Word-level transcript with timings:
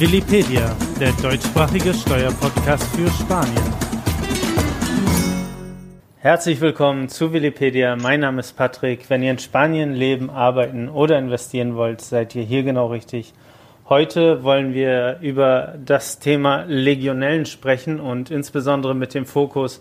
Willipedia, 0.00 0.76
der 1.00 1.10
deutschsprachige 1.20 1.92
Steuerpodcast 1.92 2.84
für 2.94 3.08
Spanien. 3.08 3.64
Herzlich 6.18 6.60
willkommen 6.60 7.08
zu 7.08 7.32
Willipedia. 7.32 7.96
Mein 7.96 8.20
Name 8.20 8.38
ist 8.38 8.52
Patrick. 8.56 9.10
Wenn 9.10 9.24
ihr 9.24 9.32
in 9.32 9.40
Spanien 9.40 9.94
leben, 9.94 10.30
arbeiten 10.30 10.88
oder 10.88 11.18
investieren 11.18 11.74
wollt, 11.74 12.00
seid 12.00 12.36
ihr 12.36 12.44
hier 12.44 12.62
genau 12.62 12.86
richtig. 12.86 13.34
Heute 13.88 14.44
wollen 14.44 14.72
wir 14.72 15.18
über 15.20 15.74
das 15.84 16.20
Thema 16.20 16.62
Legionellen 16.68 17.44
sprechen 17.44 17.98
und 17.98 18.30
insbesondere 18.30 18.94
mit 18.94 19.14
dem 19.14 19.26
Fokus 19.26 19.80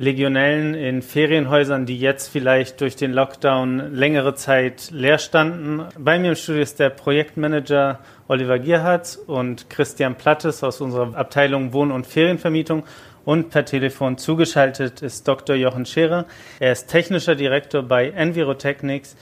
Legionellen 0.00 0.74
in 0.74 1.02
Ferienhäusern, 1.02 1.84
die 1.84 1.98
jetzt 1.98 2.28
vielleicht 2.28 2.80
durch 2.80 2.94
den 2.94 3.12
Lockdown 3.12 3.92
längere 3.92 4.36
Zeit 4.36 4.90
leer 4.92 5.18
standen. 5.18 5.82
Bei 5.98 6.20
mir 6.20 6.30
im 6.30 6.34
Studio 6.36 6.62
ist 6.62 6.78
der 6.78 6.90
Projektmanager 6.90 7.98
Oliver 8.28 8.60
Gierhardt 8.60 9.18
und 9.26 9.68
Christian 9.68 10.14
Plattes 10.14 10.62
aus 10.62 10.80
unserer 10.80 11.16
Abteilung 11.16 11.72
Wohn- 11.72 11.90
und 11.90 12.06
Ferienvermietung. 12.06 12.84
Und 13.24 13.50
per 13.50 13.64
Telefon 13.64 14.18
zugeschaltet 14.18 15.02
ist 15.02 15.26
Dr. 15.26 15.56
Jochen 15.56 15.84
Scherer. 15.84 16.26
Er 16.60 16.70
ist 16.70 16.86
technischer 16.86 17.34
Direktor 17.34 17.82
bei 17.82 18.10
Envirotechnics 18.10 19.16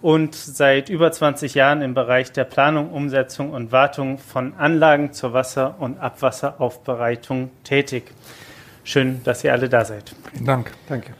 und 0.00 0.34
seit 0.34 0.88
über 0.88 1.12
20 1.12 1.54
Jahren 1.54 1.82
im 1.82 1.92
Bereich 1.92 2.32
der 2.32 2.44
Planung, 2.44 2.90
Umsetzung 2.90 3.50
und 3.50 3.70
Wartung 3.70 4.16
von 4.16 4.54
Anlagen 4.54 5.12
zur 5.12 5.34
Wasser- 5.34 5.76
und 5.78 6.00
Abwasseraufbereitung 6.00 7.50
tätig. 7.64 8.04
Schön, 8.84 9.22
dass 9.24 9.44
ihr 9.44 9.52
alle 9.52 9.68
da 9.68 9.84
seid. 9.84 10.14
Vielen 10.32 10.44
Dank. 10.44 10.72
Danke. 10.88 11.14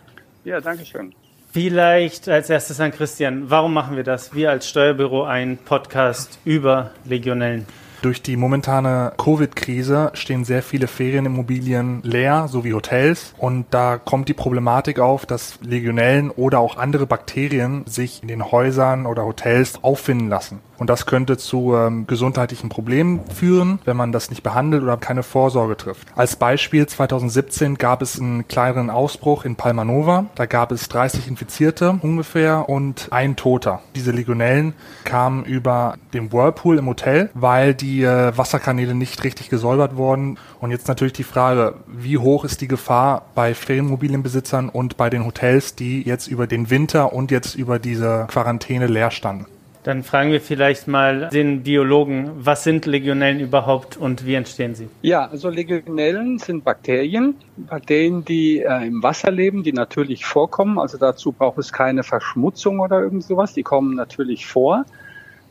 Ja, 0.45 0.61
danke 0.61 0.85
schön. 0.85 1.15
Vielleicht 1.53 2.29
als 2.29 2.49
erstes 2.51 2.81
an 2.81 2.93
Christian. 2.93 3.51
Warum 3.51 3.75
machen 3.75 3.97
wir 3.97 4.05
das? 4.05 4.35
Wir 4.35 4.51
als 4.51 4.69
Steuerbüro 4.69 5.25
einen 5.25 5.59
Podcast 5.59 6.39
über 6.45 6.93
Legionellen. 7.05 7.67
Durch 8.03 8.21
die 8.21 8.37
momentane 8.37 9.13
Covid-Krise 9.17 10.11
stehen 10.15 10.45
sehr 10.45 10.65
viele 10.65 10.89
Ferienimmobilien 10.89 12.01
leer, 12.03 12.49
sowie 12.49 12.73
Hotels. 12.73 13.33
Und 13.39 13.67
da 13.71 13.97
kommt 13.97 14.29
die 14.29 14.35
Problematik 14.35 14.99
auf, 14.99 15.25
dass 15.25 15.61
Legionellen 15.63 16.31
oder 16.31 16.59
auch 16.59 16.79
andere 16.79 17.07
Bakterien 17.07 17.85
sich 17.87 18.21
in 18.21 18.27
den 18.27 18.51
Häusern 18.51 19.07
oder 19.07 19.25
Hotels 19.25 19.79
auffinden 19.85 20.29
lassen. 20.29 20.59
Und 20.83 20.91
das 20.91 21.07
könnte 21.07 21.37
zu 21.37 21.77
ähm, 21.77 22.09
gesundheitlichen 22.09 22.69
Problemen 22.69 23.21
führen, 23.31 23.79
wenn 23.85 23.97
man 23.97 24.11
das 24.11 24.31
nicht 24.31 24.43
behandelt 24.43 24.83
oder 24.83 24.97
keine 24.97 25.23
Vorsorge 25.23 25.77
trifft. 25.77 26.09
Als 26.17 26.35
Beispiel 26.35 26.89
2017 26.89 27.79
gab 27.79 28.03
es 28.03 28.19
einen 28.19 28.49
kleineren 28.49 28.91
Ausbruch 28.91 29.45
in 29.45 29.55
Palmanova. 29.55 30.27
Da 30.35 30.47
gab 30.47 30.73
es 30.73 30.89
30 30.89 31.29
Infizierte 31.29 32.01
ungefähr 32.03 32.69
und 32.69 33.07
ein 33.13 33.37
Toter. 33.37 33.81
Diese 33.95 34.11
Legionellen 34.11 34.75
kamen 35.05 35.45
über 35.45 35.99
den 36.15 36.33
Whirlpool 36.33 36.79
im 36.79 36.89
Hotel, 36.89 37.31
weil 37.35 37.75
die 37.75 37.92
äh, 38.01 38.37
Wasserkanäle 38.37 38.95
nicht 38.95 39.23
richtig 39.25 39.51
gesäubert 39.51 39.97
wurden. 39.97 40.39
Und 40.61 40.71
jetzt 40.71 40.89
natürlich 40.89 41.13
die 41.13 41.25
Frage, 41.25 41.75
wie 41.87 42.17
hoch 42.17 42.45
ist 42.45 42.61
die 42.61 42.69
Gefahr 42.69 43.27
bei 43.35 43.55
Ferienimmobilienbesitzern 43.55 44.69
und 44.69 44.97
bei 44.97 45.11
den 45.11 45.27
Hotels, 45.27 45.75
die 45.75 46.03
jetzt 46.03 46.29
über 46.29 46.47
den 46.47 46.71
Winter 46.71 47.13
und 47.13 47.31
jetzt 47.31 47.55
über 47.55 47.79
diese 47.79 48.27
Quarantäne 48.31 48.87
leer 48.87 49.11
standen? 49.11 49.47
Dann 49.85 50.05
fragen 50.05 50.31
wir 50.31 50.41
vielleicht 50.41 50.87
mal 50.87 51.29
den 51.33 51.65
Biologen, 51.65 52.31
was 52.37 52.63
sind 52.63 52.87
Legionellen 52.87 53.41
überhaupt 53.41 53.97
und 53.97 54.25
wie 54.25 54.35
entstehen 54.35 54.77
sie? 54.77 54.89
Ja, 55.03 55.27
also 55.27 55.49
Legionellen 55.51 56.39
sind 56.39 56.63
Bakterien, 56.63 57.35
Bakterien, 57.57 58.25
die 58.25 58.61
äh, 58.61 58.87
im 58.87 59.03
Wasser 59.03 59.33
leben, 59.33 59.65
die 59.65 59.73
natürlich 59.73 60.25
vorkommen. 60.25 60.79
Also 60.79 60.99
dazu 60.99 61.33
braucht 61.33 61.59
es 61.59 61.73
keine 61.73 62.05
Verschmutzung 62.05 62.79
oder 62.79 63.01
irgend 63.01 63.25
sowas. 63.25 63.55
Die 63.55 63.65
kommen 63.65 63.97
natürlich 63.97 64.47
vor. 64.47 64.85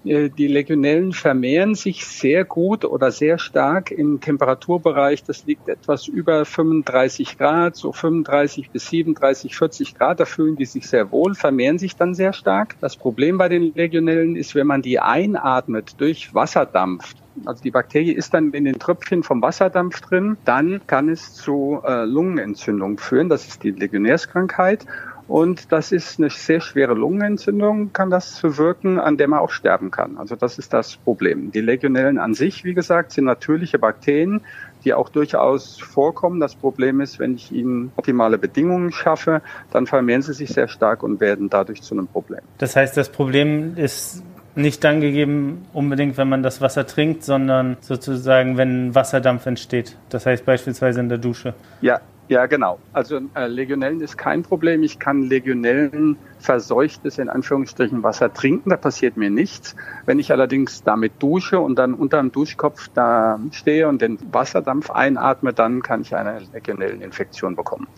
Äh, 0.03 0.29
die 0.29 0.47
Legionellen 0.47 1.13
vermehren 1.13 1.75
sich 1.75 2.05
sehr 2.05 2.45
gut 2.45 2.85
oder 2.85 3.11
sehr 3.11 3.37
stark 3.37 3.91
im 3.91 4.19
Temperaturbereich. 4.19 5.23
Das 5.23 5.45
liegt 5.45 5.67
etwas 5.67 6.07
über 6.07 6.45
35 6.45 7.37
Grad, 7.37 7.75
so 7.75 7.91
35 7.91 8.71
bis 8.71 8.89
37, 8.89 9.55
40 9.55 9.95
Grad. 9.95 10.19
Da 10.19 10.25
fühlen 10.25 10.55
die 10.55 10.65
sich 10.65 10.87
sehr 10.87 11.11
wohl, 11.11 11.35
vermehren 11.35 11.77
sich 11.77 11.95
dann 11.95 12.13
sehr 12.13 12.33
stark. 12.33 12.75
Das 12.81 12.95
Problem 12.95 13.37
bei 13.37 13.49
den 13.49 13.73
Legionellen 13.73 14.35
ist, 14.35 14.55
wenn 14.55 14.67
man 14.67 14.81
die 14.81 14.99
einatmet 14.99 15.99
durch 15.99 16.33
Wasserdampf, 16.33 17.13
also 17.45 17.63
die 17.63 17.71
Bakterie 17.71 18.11
ist 18.11 18.33
dann 18.33 18.51
in 18.51 18.65
den 18.65 18.77
Tröpfchen 18.77 19.23
vom 19.23 19.41
Wasserdampf 19.41 20.01
drin, 20.01 20.37
dann 20.45 20.81
kann 20.87 21.09
es 21.09 21.33
zu 21.33 21.81
äh, 21.85 22.03
Lungenentzündung 22.03 22.97
führen. 22.97 23.29
Das 23.29 23.47
ist 23.47 23.63
die 23.63 23.71
Legionärskrankheit. 23.71 24.85
Und 25.31 25.71
das 25.71 25.93
ist 25.93 26.19
eine 26.19 26.29
sehr 26.29 26.59
schwere 26.59 26.93
Lungenentzündung, 26.93 27.93
kann 27.93 28.09
das 28.09 28.41
bewirken, 28.41 28.99
an 28.99 29.15
der 29.15 29.29
man 29.29 29.39
auch 29.39 29.51
sterben 29.51 29.89
kann. 29.89 30.17
Also 30.17 30.35
das 30.35 30.59
ist 30.59 30.73
das 30.73 30.97
Problem. 30.97 31.53
Die 31.53 31.61
Legionellen 31.61 32.17
an 32.17 32.33
sich, 32.33 32.65
wie 32.65 32.73
gesagt, 32.73 33.13
sind 33.13 33.23
natürliche 33.23 33.79
Bakterien, 33.79 34.41
die 34.83 34.93
auch 34.93 35.07
durchaus 35.07 35.79
vorkommen. 35.79 36.41
Das 36.41 36.55
Problem 36.55 36.99
ist, 36.99 37.17
wenn 37.17 37.35
ich 37.35 37.49
ihnen 37.53 37.93
optimale 37.95 38.37
Bedingungen 38.37 38.91
schaffe, 38.91 39.41
dann 39.71 39.87
vermehren 39.87 40.21
sie 40.21 40.33
sich 40.33 40.49
sehr 40.49 40.67
stark 40.67 41.01
und 41.01 41.21
werden 41.21 41.49
dadurch 41.49 41.81
zu 41.81 41.95
einem 41.95 42.07
Problem. 42.07 42.41
Das 42.57 42.75
heißt, 42.75 42.97
das 42.97 43.09
Problem 43.09 43.77
ist 43.77 44.23
nicht 44.55 44.83
dann 44.83 44.99
gegeben 44.99 45.65
unbedingt, 45.71 46.17
wenn 46.17 46.27
man 46.27 46.43
das 46.43 46.59
Wasser 46.59 46.85
trinkt, 46.85 47.23
sondern 47.23 47.77
sozusagen, 47.79 48.57
wenn 48.57 48.93
Wasserdampf 48.95 49.45
entsteht. 49.45 49.95
Das 50.09 50.25
heißt 50.25 50.43
beispielsweise 50.43 50.99
in 50.99 51.07
der 51.07 51.19
Dusche. 51.19 51.53
Ja, 51.79 52.01
ja, 52.31 52.45
genau. 52.45 52.79
Also 52.93 53.19
äh, 53.35 53.47
Legionellen 53.47 53.99
ist 53.99 54.17
kein 54.17 54.41
Problem. 54.41 54.83
Ich 54.83 54.99
kann 54.99 55.23
Legionellen 55.23 56.17
verseuchtes 56.39 57.17
in 57.17 57.27
Anführungsstrichen 57.27 58.03
Wasser 58.03 58.31
trinken, 58.31 58.69
da 58.69 58.77
passiert 58.77 59.17
mir 59.17 59.29
nichts. 59.29 59.75
Wenn 60.05 60.17
ich 60.17 60.31
allerdings 60.31 60.81
damit 60.81 61.21
dusche 61.21 61.59
und 61.59 61.75
dann 61.77 61.93
unter 61.93 62.19
dem 62.21 62.31
Duschkopf 62.31 62.87
da 62.93 63.37
stehe 63.51 63.89
und 63.89 64.01
den 64.01 64.17
Wasserdampf 64.31 64.91
einatme, 64.91 65.51
dann 65.51 65.81
kann 65.81 66.03
ich 66.03 66.15
eine 66.15 66.39
Legionelleninfektion 66.53 67.57
bekommen. 67.57 67.89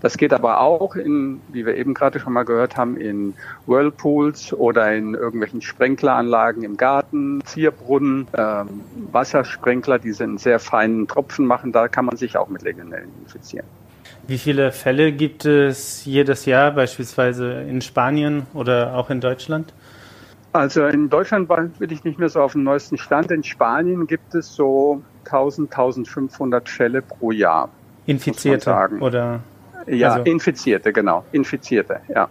Das 0.00 0.16
geht 0.16 0.32
aber 0.32 0.60
auch 0.60 0.96
in, 0.96 1.40
wie 1.48 1.64
wir 1.64 1.76
eben 1.76 1.94
gerade 1.94 2.20
schon 2.20 2.32
mal 2.32 2.44
gehört 2.44 2.76
haben, 2.76 2.96
in 2.96 3.34
Whirlpools 3.66 4.52
oder 4.52 4.94
in 4.94 5.14
irgendwelchen 5.14 5.62
Sprenkleranlagen 5.62 6.62
im 6.62 6.76
Garten, 6.76 7.42
Zierbrunnen, 7.44 8.28
ähm, 8.36 8.82
Wassersprenkler, 9.12 9.98
die 9.98 10.14
einen 10.20 10.38
sehr 10.38 10.58
feinen 10.58 11.08
Tropfen 11.08 11.46
machen. 11.46 11.72
Da 11.72 11.88
kann 11.88 12.04
man 12.04 12.16
sich 12.16 12.36
auch 12.36 12.48
mit 12.48 12.62
Legionellen 12.62 13.10
infizieren. 13.22 13.66
Wie 14.26 14.38
viele 14.38 14.72
Fälle 14.72 15.12
gibt 15.12 15.44
es 15.44 16.04
jedes 16.04 16.46
Jahr, 16.46 16.72
beispielsweise 16.72 17.62
in 17.62 17.80
Spanien 17.80 18.46
oder 18.54 18.96
auch 18.96 19.08
in 19.10 19.20
Deutschland? 19.20 19.72
Also 20.52 20.86
in 20.86 21.10
Deutschland 21.10 21.48
bin 21.48 21.90
ich 21.90 22.02
nicht 22.02 22.18
mehr 22.18 22.28
so 22.28 22.40
auf 22.40 22.52
dem 22.52 22.64
neuesten 22.64 22.96
Stand. 22.98 23.30
In 23.30 23.44
Spanien 23.44 24.06
gibt 24.06 24.34
es 24.34 24.54
so 24.54 25.02
1000, 25.26 25.70
1500 25.70 26.68
Fälle 26.68 27.02
pro 27.02 27.30
Jahr. 27.30 27.68
Infizierte 28.06 28.74
oder? 29.00 29.40
Ja, 29.86 30.14
also. 30.14 30.24
Infizierte, 30.24 30.92
genau. 30.92 31.24
Infizierte, 31.32 32.00
ja. 32.08 32.28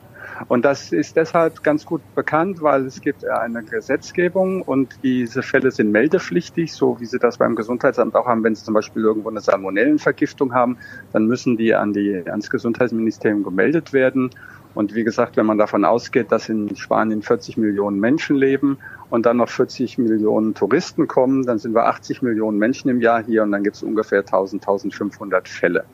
Und 0.48 0.66
das 0.66 0.92
ist 0.92 1.16
deshalb 1.16 1.64
ganz 1.64 1.86
gut 1.86 2.02
bekannt, 2.14 2.62
weil 2.62 2.86
es 2.86 3.00
gibt 3.00 3.26
eine 3.26 3.64
Gesetzgebung 3.64 4.62
und 4.62 5.00
diese 5.04 5.42
Fälle 5.42 5.72
sind 5.72 5.92
meldepflichtig, 5.92 6.74
so 6.74 7.00
wie 7.00 7.06
sie 7.06 7.20
das 7.20 7.38
beim 7.38 7.56
Gesundheitsamt 7.56 8.16
auch 8.16 8.26
haben. 8.26 8.44
Wenn 8.44 8.56
sie 8.56 8.64
zum 8.64 8.74
Beispiel 8.74 9.04
irgendwo 9.04 9.30
eine 9.30 9.40
Salmonellenvergiftung 9.40 10.54
haben, 10.54 10.78
dann 11.14 11.28
müssen 11.28 11.58
die 11.58 11.74
an 11.74 11.94
die, 11.94 12.24
ans 12.26 12.50
Gesundheitsministerium 12.50 13.44
gemeldet 13.44 13.94
werden. 13.94 14.32
Und 14.74 14.94
wie 14.94 15.06
gesagt, 15.06 15.38
wenn 15.38 15.46
man 15.46 15.58
davon 15.58 15.86
ausgeht, 15.86 16.34
dass 16.34 16.50
in 16.50 16.76
Spanien 16.76 17.22
40 17.22 17.56
Millionen 17.56 18.00
Menschen 18.00 18.36
leben 18.36 18.78
und 19.10 19.26
dann 19.26 19.38
noch 19.38 19.48
40 19.48 19.98
Millionen 20.00 20.54
Touristen 20.54 21.08
kommen, 21.08 21.46
dann 21.46 21.60
sind 21.60 21.74
wir 21.74 21.86
80 21.86 22.22
Millionen 22.22 22.58
Menschen 22.58 22.90
im 22.90 23.00
Jahr 23.00 23.24
hier 23.24 23.44
und 23.44 23.54
dann 23.54 23.64
gibt 23.64 23.78
es 23.78 23.84
ungefähr 23.84 24.20
1000, 24.20 24.62
1500 24.64 25.48
Fälle. 25.48 25.86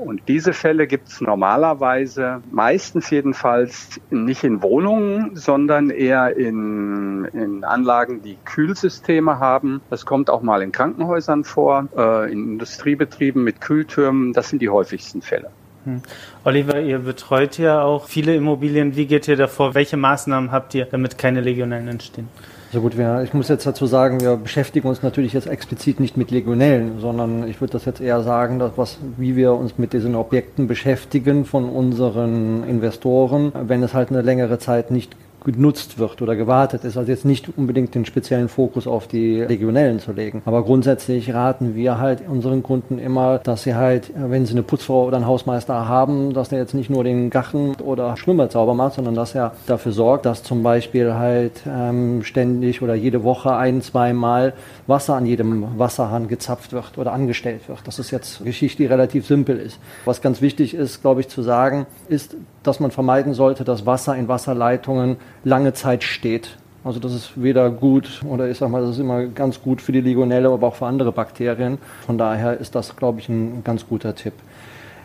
Und 0.00 0.22
diese 0.28 0.52
Fälle 0.52 0.86
gibt 0.86 1.08
es 1.08 1.20
normalerweise, 1.20 2.42
meistens 2.50 3.10
jedenfalls, 3.10 4.00
nicht 4.08 4.44
in 4.44 4.62
Wohnungen, 4.62 5.36
sondern 5.36 5.90
eher 5.90 6.36
in, 6.36 7.26
in 7.32 7.64
Anlagen, 7.64 8.22
die 8.22 8.38
Kühlsysteme 8.44 9.38
haben. 9.38 9.82
Das 9.90 10.06
kommt 10.06 10.30
auch 10.30 10.42
mal 10.42 10.62
in 10.62 10.72
Krankenhäusern 10.72 11.44
vor, 11.44 11.88
äh, 11.96 12.32
in 12.32 12.52
Industriebetrieben 12.52 13.44
mit 13.44 13.60
Kühltürmen. 13.60 14.32
Das 14.32 14.48
sind 14.48 14.62
die 14.62 14.70
häufigsten 14.70 15.20
Fälle. 15.20 15.50
Hm. 15.84 16.02
Oliver, 16.44 16.80
ihr 16.80 16.98
betreut 16.98 17.58
ja 17.58 17.82
auch 17.82 18.06
viele 18.06 18.34
Immobilien. 18.34 18.96
Wie 18.96 19.06
geht 19.06 19.28
ihr 19.28 19.36
davor? 19.36 19.74
Welche 19.74 19.96
Maßnahmen 19.96 20.50
habt 20.50 20.74
ihr, 20.74 20.86
damit 20.86 21.18
keine 21.18 21.40
Legionellen 21.40 21.88
entstehen? 21.88 22.28
Also 22.72 22.82
gut, 22.82 22.96
wir, 22.96 23.22
ich 23.24 23.34
muss 23.34 23.48
jetzt 23.48 23.66
dazu 23.66 23.86
sagen, 23.86 24.20
wir 24.20 24.36
beschäftigen 24.36 24.86
uns 24.86 25.02
natürlich 25.02 25.32
jetzt 25.32 25.48
explizit 25.48 25.98
nicht 25.98 26.16
mit 26.16 26.30
Legionellen, 26.30 27.00
sondern 27.00 27.48
ich 27.48 27.60
würde 27.60 27.72
das 27.72 27.84
jetzt 27.84 28.00
eher 28.00 28.22
sagen, 28.22 28.60
dass 28.60 28.70
was, 28.76 28.98
wie 29.16 29.34
wir 29.34 29.54
uns 29.54 29.76
mit 29.76 29.92
diesen 29.92 30.14
Objekten 30.14 30.68
beschäftigen 30.68 31.44
von 31.44 31.68
unseren 31.68 32.62
Investoren, 32.62 33.50
wenn 33.66 33.82
es 33.82 33.92
halt 33.92 34.10
eine 34.10 34.22
längere 34.22 34.60
Zeit 34.60 34.92
nicht 34.92 35.16
genutzt 35.44 35.98
wird 35.98 36.22
oder 36.22 36.36
gewartet 36.36 36.84
ist. 36.84 36.96
Also 36.96 37.10
jetzt 37.10 37.24
nicht 37.24 37.48
unbedingt 37.56 37.94
den 37.94 38.04
speziellen 38.04 38.48
Fokus 38.48 38.86
auf 38.86 39.06
die 39.06 39.40
Legionellen 39.40 39.98
zu 39.98 40.12
legen. 40.12 40.42
Aber 40.44 40.64
grundsätzlich 40.64 41.32
raten 41.32 41.74
wir 41.74 41.98
halt 41.98 42.22
unseren 42.28 42.62
Kunden 42.62 42.98
immer, 42.98 43.38
dass 43.38 43.62
sie 43.62 43.74
halt, 43.74 44.10
wenn 44.14 44.46
sie 44.46 44.52
eine 44.52 44.62
Putzfrau 44.62 45.06
oder 45.06 45.16
einen 45.16 45.26
Hausmeister 45.26 45.88
haben, 45.88 46.32
dass 46.32 46.50
der 46.50 46.58
jetzt 46.58 46.74
nicht 46.74 46.90
nur 46.90 47.04
den 47.04 47.30
Garten 47.30 47.74
oder 47.76 48.16
Schwimmer 48.16 48.48
sauber 48.48 48.74
macht, 48.74 48.94
sondern 48.94 49.14
dass 49.14 49.34
er 49.34 49.52
dafür 49.66 49.92
sorgt, 49.92 50.26
dass 50.26 50.42
zum 50.42 50.62
Beispiel 50.62 51.14
halt 51.14 51.62
ähm, 51.66 52.22
ständig 52.22 52.82
oder 52.82 52.94
jede 52.94 53.24
Woche 53.24 53.54
ein, 53.54 53.82
zwei 53.82 54.12
Mal 54.12 54.52
Wasser 54.86 55.14
an 55.14 55.26
jedem 55.26 55.78
Wasserhahn 55.78 56.28
gezapft 56.28 56.72
wird 56.72 56.98
oder 56.98 57.12
angestellt 57.12 57.68
wird. 57.68 57.80
Das 57.84 57.98
ist 57.98 58.10
jetzt 58.10 58.44
Geschichte, 58.44 58.82
die 58.82 58.86
relativ 58.86 59.26
simpel 59.26 59.58
ist. 59.58 59.78
Was 60.04 60.20
ganz 60.20 60.40
wichtig 60.42 60.74
ist, 60.74 61.00
glaube 61.00 61.20
ich, 61.20 61.28
zu 61.28 61.42
sagen, 61.42 61.86
ist, 62.08 62.36
dass 62.62 62.80
man 62.80 62.90
vermeiden 62.90 63.34
sollte, 63.34 63.64
dass 63.64 63.86
Wasser 63.86 64.16
in 64.16 64.28
Wasserleitungen 64.28 65.16
lange 65.44 65.72
Zeit 65.72 66.02
steht. 66.04 66.56
Also 66.82 66.98
das 66.98 67.14
ist 67.14 67.42
weder 67.42 67.70
gut 67.70 68.22
oder 68.26 68.48
ich 68.48 68.58
sag 68.58 68.70
mal, 68.70 68.80
das 68.80 68.92
ist 68.92 69.00
immer 69.00 69.26
ganz 69.26 69.60
gut 69.60 69.82
für 69.82 69.92
die 69.92 70.00
Legionelle, 70.00 70.48
aber 70.48 70.68
auch 70.68 70.74
für 70.76 70.86
andere 70.86 71.12
Bakterien. 71.12 71.78
Von 72.06 72.16
daher 72.16 72.58
ist 72.58 72.74
das, 72.74 72.96
glaube 72.96 73.20
ich, 73.20 73.28
ein 73.28 73.62
ganz 73.64 73.86
guter 73.86 74.14
Tipp. 74.14 74.32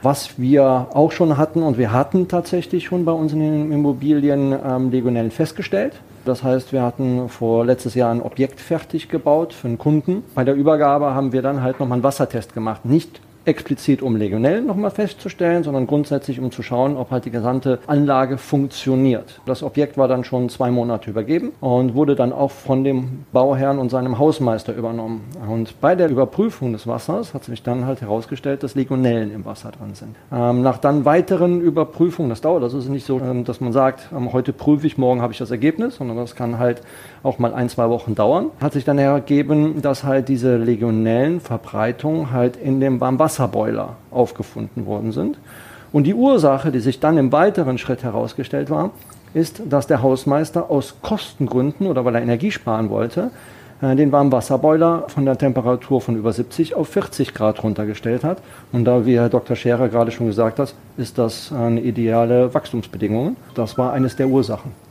Was 0.02 0.40
wir 0.40 0.88
auch 0.94 1.12
schon 1.12 1.38
hatten 1.38 1.64
und 1.64 1.78
wir 1.78 1.92
hatten 1.92 2.28
tatsächlich 2.28 2.86
schon 2.86 3.06
bei 3.06 3.12
uns 3.12 3.34
in 3.34 3.40
den 3.40 3.72
Immobilien 3.72 4.54
ähm, 4.66 4.92
Legionellen 4.92 5.32
festgestellt. 5.32 5.94
Das 6.26 6.44
heißt, 6.44 6.72
wir 6.74 6.82
hatten 6.82 7.28
vor 7.28 7.66
letztes 7.66 7.94
Jahr 7.94 8.12
ein 8.12 8.22
Objekt 8.22 8.60
fertig 8.60 9.10
gebaut 9.10 9.54
für 9.54 9.68
einen 9.68 9.78
Kunden. 9.78 10.24
Bei 10.34 10.44
der 10.44 10.56
Übergabe 10.56 11.14
haben 11.14 11.34
wir 11.34 11.42
dann 11.42 11.62
halt 11.62 11.80
nochmal 11.80 11.98
einen 11.98 12.04
Wassertest 12.04 12.54
gemacht. 12.54 12.86
Nicht 12.86 13.20
explizit 13.46 14.02
um 14.02 14.16
Legionellen 14.16 14.66
nochmal 14.66 14.92
festzustellen, 14.92 15.64
sondern 15.64 15.88
grundsätzlich 15.88 16.40
um 16.40 16.52
zu 16.52 16.64
schauen, 16.64 16.98
ob 16.98 17.12
halt 17.12 17.26
die 17.26 17.32
gesamte 17.32 17.80
Anlage 17.88 18.38
funktioniert. 18.38 19.42
Das 19.46 19.64
Objekt 19.64 19.98
war 19.98 20.08
dann 20.08 20.24
schon 20.24 20.50
zwei 20.50 20.72
Monate 20.72 21.10
übergeben 21.10 21.52
und 21.62 21.96
wurde 21.96 22.16
dann 22.16 22.34
auch 22.34 22.52
von 22.52 22.84
dem 22.84 23.26
Bauherrn 23.32 23.80
und 23.80 23.90
seinem 23.90 24.18
Hausmeister 24.18 24.74
übernommen. 24.74 25.26
Und 25.50 25.80
bei 25.82 25.96
der 25.96 26.10
Überprüfung 26.10 26.74
des 26.74 26.88
Wassers 26.88 27.34
hat 27.34 27.44
sich 27.44 27.64
dann 27.64 27.86
halt 27.86 28.02
herausgestellt, 28.02 28.64
dass 28.64 28.76
Legionellen 28.76 29.32
im 29.32 29.46
Wasser 29.46 29.72
drin 29.72 29.94
sind. 29.94 30.16
Ähm, 30.32 30.62
nach 30.62 30.78
dann 30.78 31.06
weiteren 31.06 31.62
Überprüfungen, 31.62 32.30
das 32.30 32.42
dauert, 32.42 32.64
das 32.64 32.74
ist 32.74 32.90
nicht 32.90 33.06
so, 33.06 33.20
ähm, 33.20 33.44
dass 33.44 33.62
man 33.62 33.74
sagt, 33.74 34.10
ähm, 34.16 34.34
heute 34.34 34.54
prüfe 34.54 34.88
ich, 34.88 34.98
morgen 34.98 35.22
habe 35.22 35.34
ich 35.34 35.40
das 35.40 35.52
Ergebnis, 35.52 35.96
sondern 35.96 36.18
das 36.18 36.36
kann 36.36 36.60
halt 36.60 36.82
auch 37.26 37.40
mal 37.40 37.54
ein, 37.54 37.70
zwei 37.70 37.90
Wochen 37.90 38.16
dauern, 38.16 38.48
hat 38.62 38.74
sich 38.74 38.86
dann 38.86 39.00
ergeben, 39.00 39.82
dass 39.82 40.04
halt 40.04 40.30
diese 40.30 40.58
Legionellenverbreitung 40.58 42.32
halt 42.32 42.56
in 42.56 42.80
dem 42.80 43.02
Warmwasserboiler 43.02 43.96
aufgefunden 44.12 44.86
worden 44.86 45.12
sind. 45.12 45.38
Und 45.92 46.04
die 46.04 46.14
Ursache, 46.14 46.72
die 46.72 46.80
sich 46.80 47.00
dann 47.00 47.18
im 47.18 47.32
weiteren 47.32 47.78
Schritt 47.78 48.04
herausgestellt 48.04 48.70
war, 48.70 48.92
ist, 49.34 49.62
dass 49.70 49.88
der 49.88 50.02
Hausmeister 50.02 50.70
aus 50.70 50.96
Kostengründen 51.02 51.88
oder 51.88 52.06
weil 52.06 52.16
er 52.16 52.22
Energie 52.22 52.52
sparen 52.52 52.90
wollte, 52.90 53.32
äh, 53.82 53.96
den 53.96 54.12
Warmwasserboiler 54.12 55.06
von 55.08 55.26
der 55.26 55.38
Temperatur 55.38 56.02
von 56.02 56.16
über 56.16 56.32
70 56.32 56.76
auf 56.76 56.88
40 56.90 57.34
Grad 57.34 57.64
runtergestellt 57.64 58.24
hat. 58.24 58.38
Und 58.72 58.86
da, 58.86 59.06
wie 59.06 59.16
Herr 59.16 59.30
Dr. 59.30 59.56
Scherer 59.56 59.90
gerade 59.90 60.12
schon 60.12 60.28
gesagt 60.28 60.60
hat, 60.60 60.74
ist 60.98 61.18
das 61.18 61.52
eine 61.52 61.82
ideale 61.82 62.54
Wachstumsbedingung. 62.54 63.36
Das 63.56 63.78
war 63.78 63.92
eines 63.92 64.16
der 64.16 64.28
Ursachen. 64.28 64.85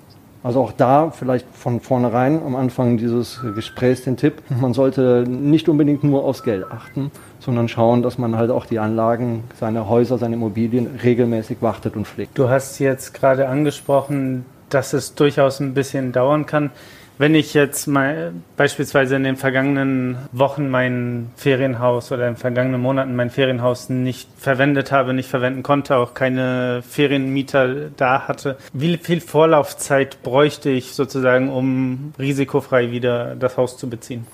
Also 0.44 0.60
auch 0.60 0.72
da 0.72 1.10
vielleicht 1.10 1.46
von 1.54 1.80
vornherein 1.80 2.42
am 2.42 2.54
Anfang 2.54 2.98
dieses 2.98 3.40
Gesprächs 3.54 4.02
den 4.04 4.18
Tipp, 4.18 4.42
man 4.50 4.74
sollte 4.74 5.24
nicht 5.26 5.70
unbedingt 5.70 6.04
nur 6.04 6.22
aufs 6.22 6.42
Geld 6.42 6.70
achten, 6.70 7.10
sondern 7.40 7.66
schauen, 7.66 8.02
dass 8.02 8.18
man 8.18 8.36
halt 8.36 8.50
auch 8.50 8.66
die 8.66 8.78
Anlagen, 8.78 9.44
seine 9.58 9.88
Häuser, 9.88 10.18
seine 10.18 10.34
Immobilien 10.34 11.00
regelmäßig 11.02 11.62
wartet 11.62 11.96
und 11.96 12.06
pflegt. 12.06 12.36
Du 12.36 12.50
hast 12.50 12.78
jetzt 12.78 13.14
gerade 13.14 13.48
angesprochen, 13.48 14.44
dass 14.68 14.92
es 14.92 15.14
durchaus 15.14 15.60
ein 15.60 15.72
bisschen 15.72 16.12
dauern 16.12 16.44
kann. 16.44 16.70
Wenn 17.16 17.36
ich 17.36 17.54
jetzt 17.54 17.86
mal 17.86 18.32
beispielsweise 18.56 19.14
in 19.14 19.22
den 19.22 19.36
vergangenen 19.36 20.18
Wochen 20.32 20.68
mein 20.68 21.30
Ferienhaus 21.36 22.10
oder 22.10 22.26
in 22.26 22.34
den 22.34 22.40
vergangenen 22.40 22.80
Monaten 22.80 23.14
mein 23.14 23.30
Ferienhaus 23.30 23.88
nicht 23.88 24.28
verwendet 24.36 24.90
habe, 24.90 25.14
nicht 25.14 25.28
verwenden 25.28 25.62
konnte, 25.62 25.96
auch 25.96 26.14
keine 26.14 26.82
Ferienmieter 26.82 27.90
da 27.96 28.26
hatte, 28.26 28.56
wie 28.72 28.96
viel 28.96 29.20
Vorlaufzeit 29.20 30.24
bräuchte 30.24 30.70
ich 30.70 30.94
sozusagen, 30.94 31.50
um 31.50 32.14
risikofrei 32.18 32.90
wieder 32.90 33.36
das 33.36 33.56
Haus 33.56 33.76
zu 33.76 33.88
beziehen? 33.88 34.26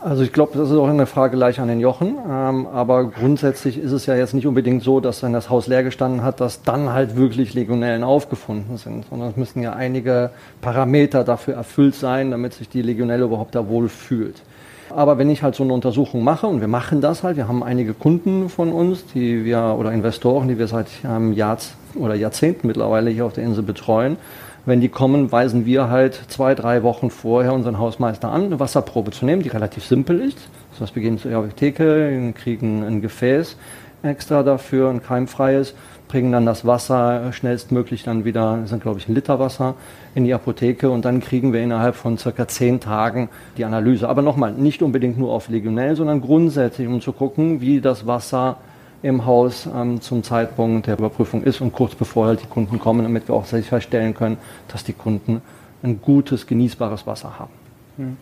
Also 0.00 0.22
ich 0.22 0.32
glaube, 0.32 0.56
das 0.56 0.70
ist 0.70 0.76
auch 0.76 0.88
eine 0.88 1.06
Frage 1.06 1.36
gleich 1.36 1.60
an 1.60 1.68
den 1.68 1.80
Jochen. 1.80 2.16
Ähm, 2.28 2.66
aber 2.66 3.04
grundsätzlich 3.04 3.78
ist 3.78 3.92
es 3.92 4.06
ja 4.06 4.14
jetzt 4.14 4.34
nicht 4.34 4.46
unbedingt 4.46 4.82
so, 4.82 5.00
dass 5.00 5.22
wenn 5.22 5.32
das 5.32 5.50
Haus 5.50 5.66
leer 5.66 5.82
gestanden 5.82 6.22
hat, 6.22 6.40
dass 6.40 6.62
dann 6.62 6.92
halt 6.92 7.16
wirklich 7.16 7.54
Legionellen 7.54 8.04
aufgefunden 8.04 8.78
sind, 8.78 9.06
sondern 9.10 9.30
es 9.30 9.36
müssen 9.36 9.62
ja 9.62 9.72
einige 9.74 10.30
Parameter 10.60 11.24
dafür 11.24 11.54
erfüllt 11.54 11.94
sein, 11.94 12.30
damit 12.30 12.54
sich 12.54 12.68
die 12.68 12.82
Legionelle 12.82 13.24
überhaupt 13.24 13.54
da 13.54 13.68
wohl 13.68 13.88
fühlt. 13.88 14.42
Aber 14.90 15.18
wenn 15.18 15.30
ich 15.30 15.42
halt 15.42 15.54
so 15.54 15.62
eine 15.62 15.72
Untersuchung 15.72 16.22
mache, 16.22 16.46
und 16.46 16.60
wir 16.60 16.68
machen 16.68 17.00
das 17.00 17.22
halt, 17.22 17.36
wir 17.36 17.48
haben 17.48 17.62
einige 17.62 17.94
Kunden 17.94 18.48
von 18.48 18.72
uns, 18.72 19.06
die 19.06 19.44
wir, 19.44 19.76
oder 19.78 19.92
Investoren, 19.92 20.48
die 20.48 20.58
wir 20.58 20.66
seit 20.68 20.88
ähm, 21.04 21.32
Jahr 21.32 21.58
oder 21.94 22.14
Jahrzehnten 22.14 22.66
mittlerweile 22.66 23.10
hier 23.10 23.24
auf 23.26 23.32
der 23.32 23.44
Insel 23.44 23.62
betreuen, 23.62 24.16
wenn 24.64 24.80
die 24.80 24.88
kommen, 24.88 25.32
weisen 25.32 25.66
wir 25.66 25.88
halt 25.90 26.14
zwei, 26.28 26.54
drei 26.54 26.82
Wochen 26.82 27.10
vorher 27.10 27.52
unseren 27.52 27.78
Hausmeister 27.78 28.30
an, 28.30 28.44
eine 28.44 28.60
Wasserprobe 28.60 29.10
zu 29.10 29.26
nehmen, 29.26 29.42
die 29.42 29.48
relativ 29.48 29.84
simpel 29.84 30.20
ist. 30.20 30.38
Das 30.72 30.82
heißt, 30.82 30.94
wir 30.94 31.02
gehen 31.02 31.18
zur 31.18 31.32
Apotheke, 31.32 32.32
kriegen 32.34 32.84
ein 32.84 33.00
Gefäß 33.00 33.56
extra 34.02 34.42
dafür, 34.42 34.90
ein 34.90 35.02
keimfreies, 35.02 35.74
bringen 36.08 36.32
dann 36.32 36.44
das 36.44 36.66
Wasser 36.66 37.32
schnellstmöglich 37.32 38.02
dann 38.02 38.24
wieder, 38.24 38.58
das 38.60 38.70
sind 38.70 38.82
glaube 38.82 38.98
ich 38.98 39.08
ein 39.08 39.14
Liter 39.14 39.38
Wasser, 39.38 39.74
in 40.14 40.24
die 40.24 40.34
Apotheke 40.34 40.90
und 40.90 41.04
dann 41.04 41.20
kriegen 41.20 41.52
wir 41.52 41.62
innerhalb 41.62 41.94
von 41.94 42.18
circa 42.18 42.48
zehn 42.48 42.80
Tagen 42.80 43.28
die 43.56 43.64
Analyse. 43.64 44.08
Aber 44.08 44.22
nochmal, 44.22 44.52
nicht 44.52 44.82
unbedingt 44.82 45.18
nur 45.18 45.32
auf 45.32 45.48
Legionell, 45.48 45.96
sondern 45.96 46.20
grundsätzlich, 46.20 46.86
um 46.86 47.00
zu 47.00 47.12
gucken, 47.12 47.60
wie 47.60 47.80
das 47.80 48.06
Wasser 48.06 48.58
im 49.02 49.26
Haus 49.26 49.66
ähm, 49.66 50.00
zum 50.00 50.22
Zeitpunkt 50.22 50.86
der 50.86 50.98
Überprüfung 50.98 51.42
ist 51.42 51.60
und 51.60 51.72
kurz 51.72 51.94
bevor 51.94 52.26
halt 52.26 52.42
die 52.42 52.46
Kunden 52.46 52.78
kommen, 52.78 53.02
damit 53.02 53.28
wir 53.28 53.34
auch 53.34 53.44
sicherstellen 53.44 54.14
können, 54.14 54.38
dass 54.68 54.84
die 54.84 54.92
Kunden 54.92 55.42
ein 55.82 56.00
gutes, 56.00 56.46
genießbares 56.46 57.06
Wasser 57.06 57.38
haben. 57.38 57.52
Hm. 57.96 58.16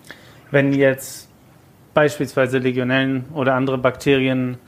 Wenn 0.50 0.72
jetzt 0.72 1.28
beispielsweise 1.92 2.58
Legionellen 2.58 3.24
oder 3.34 3.54
andere 3.54 3.78
Bakterien 3.78 4.58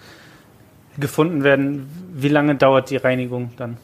gefunden 0.99 1.43
werden, 1.43 1.89
wie 2.13 2.29
lange 2.29 2.55
dauert 2.55 2.91
die 2.91 2.97
Reinigung 2.97 3.51
dann? 3.57 3.79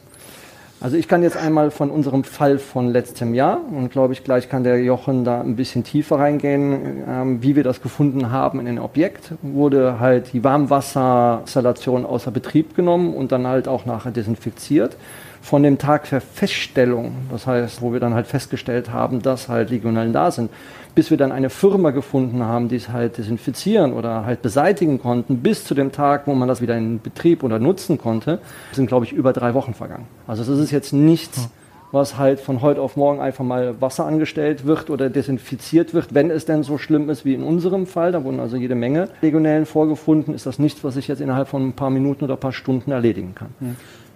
Also 0.81 0.95
ich 0.95 1.09
kann 1.09 1.23
jetzt 1.23 1.35
einmal 1.35 1.71
von 1.71 1.91
unserem 1.91 2.23
Fall 2.23 2.57
von 2.57 2.87
letztem 2.87 3.33
Jahr 3.33 3.59
und 3.69 3.91
glaube 3.91 4.13
ich 4.13 4.23
gleich 4.23 4.47
kann 4.47 4.63
der 4.63 4.81
Jochen 4.81 5.25
da 5.25 5.41
ein 5.41 5.57
bisschen 5.57 5.83
tiefer 5.83 6.19
reingehen, 6.19 7.03
ähm, 7.05 7.43
wie 7.43 7.57
wir 7.57 7.65
das 7.65 7.81
gefunden 7.81 8.31
haben 8.31 8.61
in 8.61 8.65
dem 8.65 8.79
Objekt. 8.79 9.33
Wurde 9.41 9.99
halt 9.99 10.31
die 10.31 10.41
Warmwasserinstallation 10.41 12.05
außer 12.05 12.31
Betrieb 12.31 12.77
genommen 12.77 13.13
und 13.13 13.33
dann 13.33 13.45
halt 13.45 13.67
auch 13.67 13.85
nachher 13.85 14.11
desinfiziert 14.11 14.95
von 15.41 15.63
dem 15.63 15.77
Tag 15.77 16.09
der 16.09 16.21
Feststellung, 16.21 17.13
das 17.31 17.47
heißt, 17.47 17.81
wo 17.81 17.93
wir 17.93 17.99
dann 17.99 18.13
halt 18.13 18.27
festgestellt 18.27 18.91
haben, 18.91 19.21
dass 19.21 19.47
halt 19.47 19.69
Legionellen 19.69 20.13
da 20.13 20.31
sind, 20.31 20.51
bis 20.95 21.09
wir 21.09 21.17
dann 21.17 21.31
eine 21.31 21.49
Firma 21.49 21.91
gefunden 21.91 22.43
haben, 22.43 22.67
die 22.67 22.75
es 22.75 22.89
halt 22.89 23.17
desinfizieren 23.17 23.93
oder 23.93 24.25
halt 24.25 24.41
beseitigen 24.41 24.99
konnten, 24.99 25.37
bis 25.37 25.63
zu 25.63 25.73
dem 25.73 25.91
Tag, 25.91 26.27
wo 26.27 26.35
man 26.35 26.47
das 26.47 26.61
wieder 26.61 26.77
in 26.77 26.99
Betrieb 26.99 27.43
oder 27.43 27.59
nutzen 27.59 27.97
konnte, 27.97 28.39
sind, 28.73 28.87
glaube 28.87 29.05
ich, 29.05 29.13
über 29.13 29.33
drei 29.33 29.53
Wochen 29.53 29.73
vergangen. 29.73 30.07
Also 30.27 30.43
das 30.43 30.59
ist 30.59 30.71
jetzt 30.71 30.91
nichts, 30.91 31.49
was 31.91 32.17
halt 32.17 32.39
von 32.39 32.61
heute 32.61 32.81
auf 32.81 32.97
morgen 32.97 33.19
einfach 33.19 33.43
mal 33.43 33.81
Wasser 33.81 34.05
angestellt 34.05 34.65
wird 34.65 34.89
oder 34.89 35.09
desinfiziert 35.09 35.93
wird, 35.93 36.13
wenn 36.13 36.29
es 36.29 36.45
denn 36.45 36.63
so 36.63 36.77
schlimm 36.77 37.09
ist 37.09 37.25
wie 37.25 37.33
in 37.33 37.43
unserem 37.43 37.87
Fall. 37.87 38.11
Da 38.11 38.23
wurden 38.23 38.39
also 38.39 38.57
jede 38.57 38.75
Menge 38.75 39.09
Legionellen 39.21 39.65
vorgefunden. 39.65 40.35
Ist 40.35 40.45
das 40.45 40.59
nichts, 40.59 40.83
was 40.83 40.97
ich 40.97 41.07
jetzt 41.07 41.21
innerhalb 41.21 41.47
von 41.47 41.67
ein 41.67 41.73
paar 41.73 41.89
Minuten 41.89 42.25
oder 42.25 42.35
ein 42.35 42.39
paar 42.39 42.51
Stunden 42.51 42.91
erledigen 42.91 43.33
kann. 43.33 43.49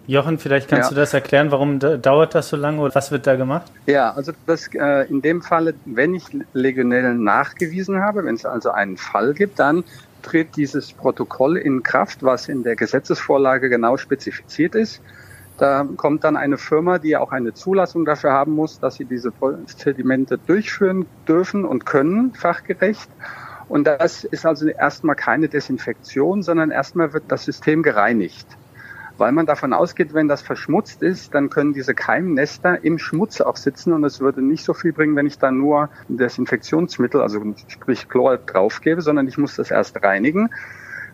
Jochen, 0.06 0.38
vielleicht 0.38 0.68
kannst 0.68 0.92
ja. 0.92 0.96
du 0.96 1.00
das 1.00 1.14
erklären, 1.14 1.52
warum 1.52 1.80
dauert 1.80 2.36
das 2.36 2.50
so 2.50 2.58
lange 2.58 2.82
oder 2.82 2.94
was 2.94 3.12
wird 3.12 3.26
da 3.26 3.36
gemacht? 3.36 3.72
Ja, 3.86 4.12
also 4.12 4.34
das, 4.46 4.68
äh, 4.74 5.08
in 5.10 5.22
dem 5.22 5.42
Falle, 5.42 5.76
wenn 5.86 6.14
ich 6.14 6.26
Legionellen 6.52 7.24
nachgewiesen 7.24 8.02
habe, 8.02 8.26
wenn 8.26 8.36
es 8.36 8.46
also 8.46 8.72
einen 8.72 8.98
Fall 8.98 9.34
gibt, 9.34 9.60
dann 9.60 9.86
tritt 10.22 10.58
dieses 10.58 10.92
Protokoll 10.92 11.56
in 11.58 11.84
Kraft, 11.84 12.22
was 12.22 12.50
in 12.50 12.64
der 12.64 12.76
Gesetzesvorlage 12.76 13.70
genau 13.70 13.96
spezifiziert 13.96 14.76
ist. 14.76 15.02
Da 15.58 15.88
kommt 15.96 16.26
dann 16.26 16.36
eine 16.36 16.58
Firma, 16.58 16.98
die 16.98 17.16
auch 17.16 17.32
eine 17.32 17.54
Zulassung 17.54 18.04
dafür 18.04 18.32
haben 18.32 18.54
muss, 18.54 18.80
dass 18.80 18.96
sie 18.96 19.06
diese 19.06 19.32
Sedimente 19.68 20.38
durchführen 20.38 21.06
dürfen 21.28 21.64
und 21.64 21.86
können, 21.86 22.34
fachgerecht. 22.34 23.10
Und 23.70 23.86
das 23.86 24.26
ist 24.26 24.46
also 24.46 24.68
erstmal 24.68 25.16
keine 25.16 25.48
Desinfektion, 25.48 26.44
sondern 26.44 26.72
erstmal 26.72 27.14
wird 27.14 27.26
das 27.30 27.46
System 27.46 27.84
gereinigt 27.84 28.48
weil 29.24 29.32
man 29.32 29.46
davon 29.46 29.72
ausgeht, 29.72 30.14
wenn 30.14 30.28
das 30.28 30.42
verschmutzt 30.42 31.02
ist, 31.02 31.34
dann 31.34 31.50
können 31.50 31.72
diese 31.72 31.96
Keimnester 31.96 32.84
im 32.84 33.00
Schmutz 33.00 33.40
auch 33.40 33.56
sitzen 33.56 33.94
und 33.94 34.04
es 34.04 34.20
würde 34.20 34.42
nicht 34.42 34.66
so 34.66 34.74
viel 34.74 34.92
bringen, 34.92 35.16
wenn 35.16 35.28
ich 35.28 35.40
da 35.40 35.50
nur 35.50 35.88
Desinfektionsmittel, 36.10 37.22
also 37.22 37.42
sprich 37.70 38.10
Chlor 38.10 38.36
draufgebe, 38.36 39.02
sondern 39.02 39.30
ich 39.30 39.38
muss 39.38 39.56
das 39.56 39.72
erst 39.72 40.04
reinigen. 40.04 40.50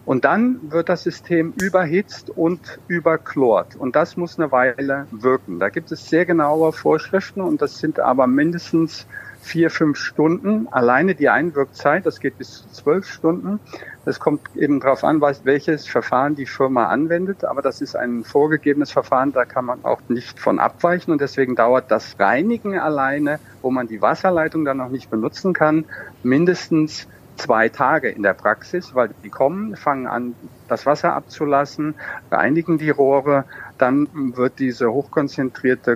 Und 0.06 0.26
dann 0.26 0.72
wird 0.72 0.90
das 0.90 1.04
System 1.04 1.54
überhitzt 1.62 2.32
und 2.32 2.80
überchlort. 2.88 3.76
Und 3.76 3.96
das 3.96 4.18
muss 4.18 4.40
eine 4.40 4.52
Weile 4.52 5.06
wirken. 5.12 5.60
Da 5.60 5.70
gibt 5.70 5.92
es 5.92 6.10
sehr 6.10 6.26
genaue 6.26 6.74
Vorschriften 6.74 7.42
und 7.42 7.62
das 7.62 7.78
sind 7.78 8.00
aber 8.00 8.26
mindestens 8.26 9.06
vier, 9.42 9.70
fünf 9.70 9.98
Stunden. 9.98 10.68
Alleine 10.72 11.16
die 11.16 11.30
Einwirkzeit, 11.30 12.06
das 12.06 12.20
geht 12.20 12.38
bis 12.38 12.62
zu 12.62 12.72
zwölf 12.72 13.08
Stunden. 13.08 13.60
Das 14.06 14.20
kommt 14.20 14.42
eben 14.56 14.80
darauf 14.80 15.04
an, 15.04 15.22
welches 15.22 15.88
Verfahren 15.88 16.36
die 16.36 16.46
Firma 16.46 16.88
anwendet. 16.88 17.46
Aber 17.46 17.62
das 17.62 17.82
ist 17.82 17.96
ein 17.96 18.24
vorgegebenes 18.24 18.92
Verfahren, 18.92 19.32
da 19.32 19.46
kann 19.46 19.66
man 19.66 19.84
auch 19.86 20.02
nicht 20.08 20.40
von 20.40 20.60
abweichen. 20.60 21.12
Und 21.12 21.22
deswegen 21.22 21.56
dauert 21.56 21.92
das 21.92 22.20
Reinigen 22.20 22.78
alleine, 22.78 23.40
wo 23.62 23.72
man 23.72 23.88
die 23.88 24.02
Wasserleitung 24.02 24.66
dann 24.66 24.78
noch 24.78 24.90
nicht 24.90 25.10
benutzen 25.10 25.54
kann, 25.54 25.86
mindestens 26.24 27.08
zwei 27.40 27.70
Tage 27.70 28.10
in 28.10 28.22
der 28.22 28.34
Praxis, 28.34 28.94
weil 28.94 29.10
die 29.24 29.30
kommen, 29.30 29.76
fangen 29.76 30.08
an, 30.08 30.36
das 30.68 30.86
Wasser 30.86 31.14
abzulassen, 31.14 31.96
reinigen 32.30 32.78
die 32.78 32.90
Rohre, 32.90 33.46
dann 33.78 34.08
wird 34.36 34.60
diese 34.60 34.92
hochkonzentrierte 34.92 35.96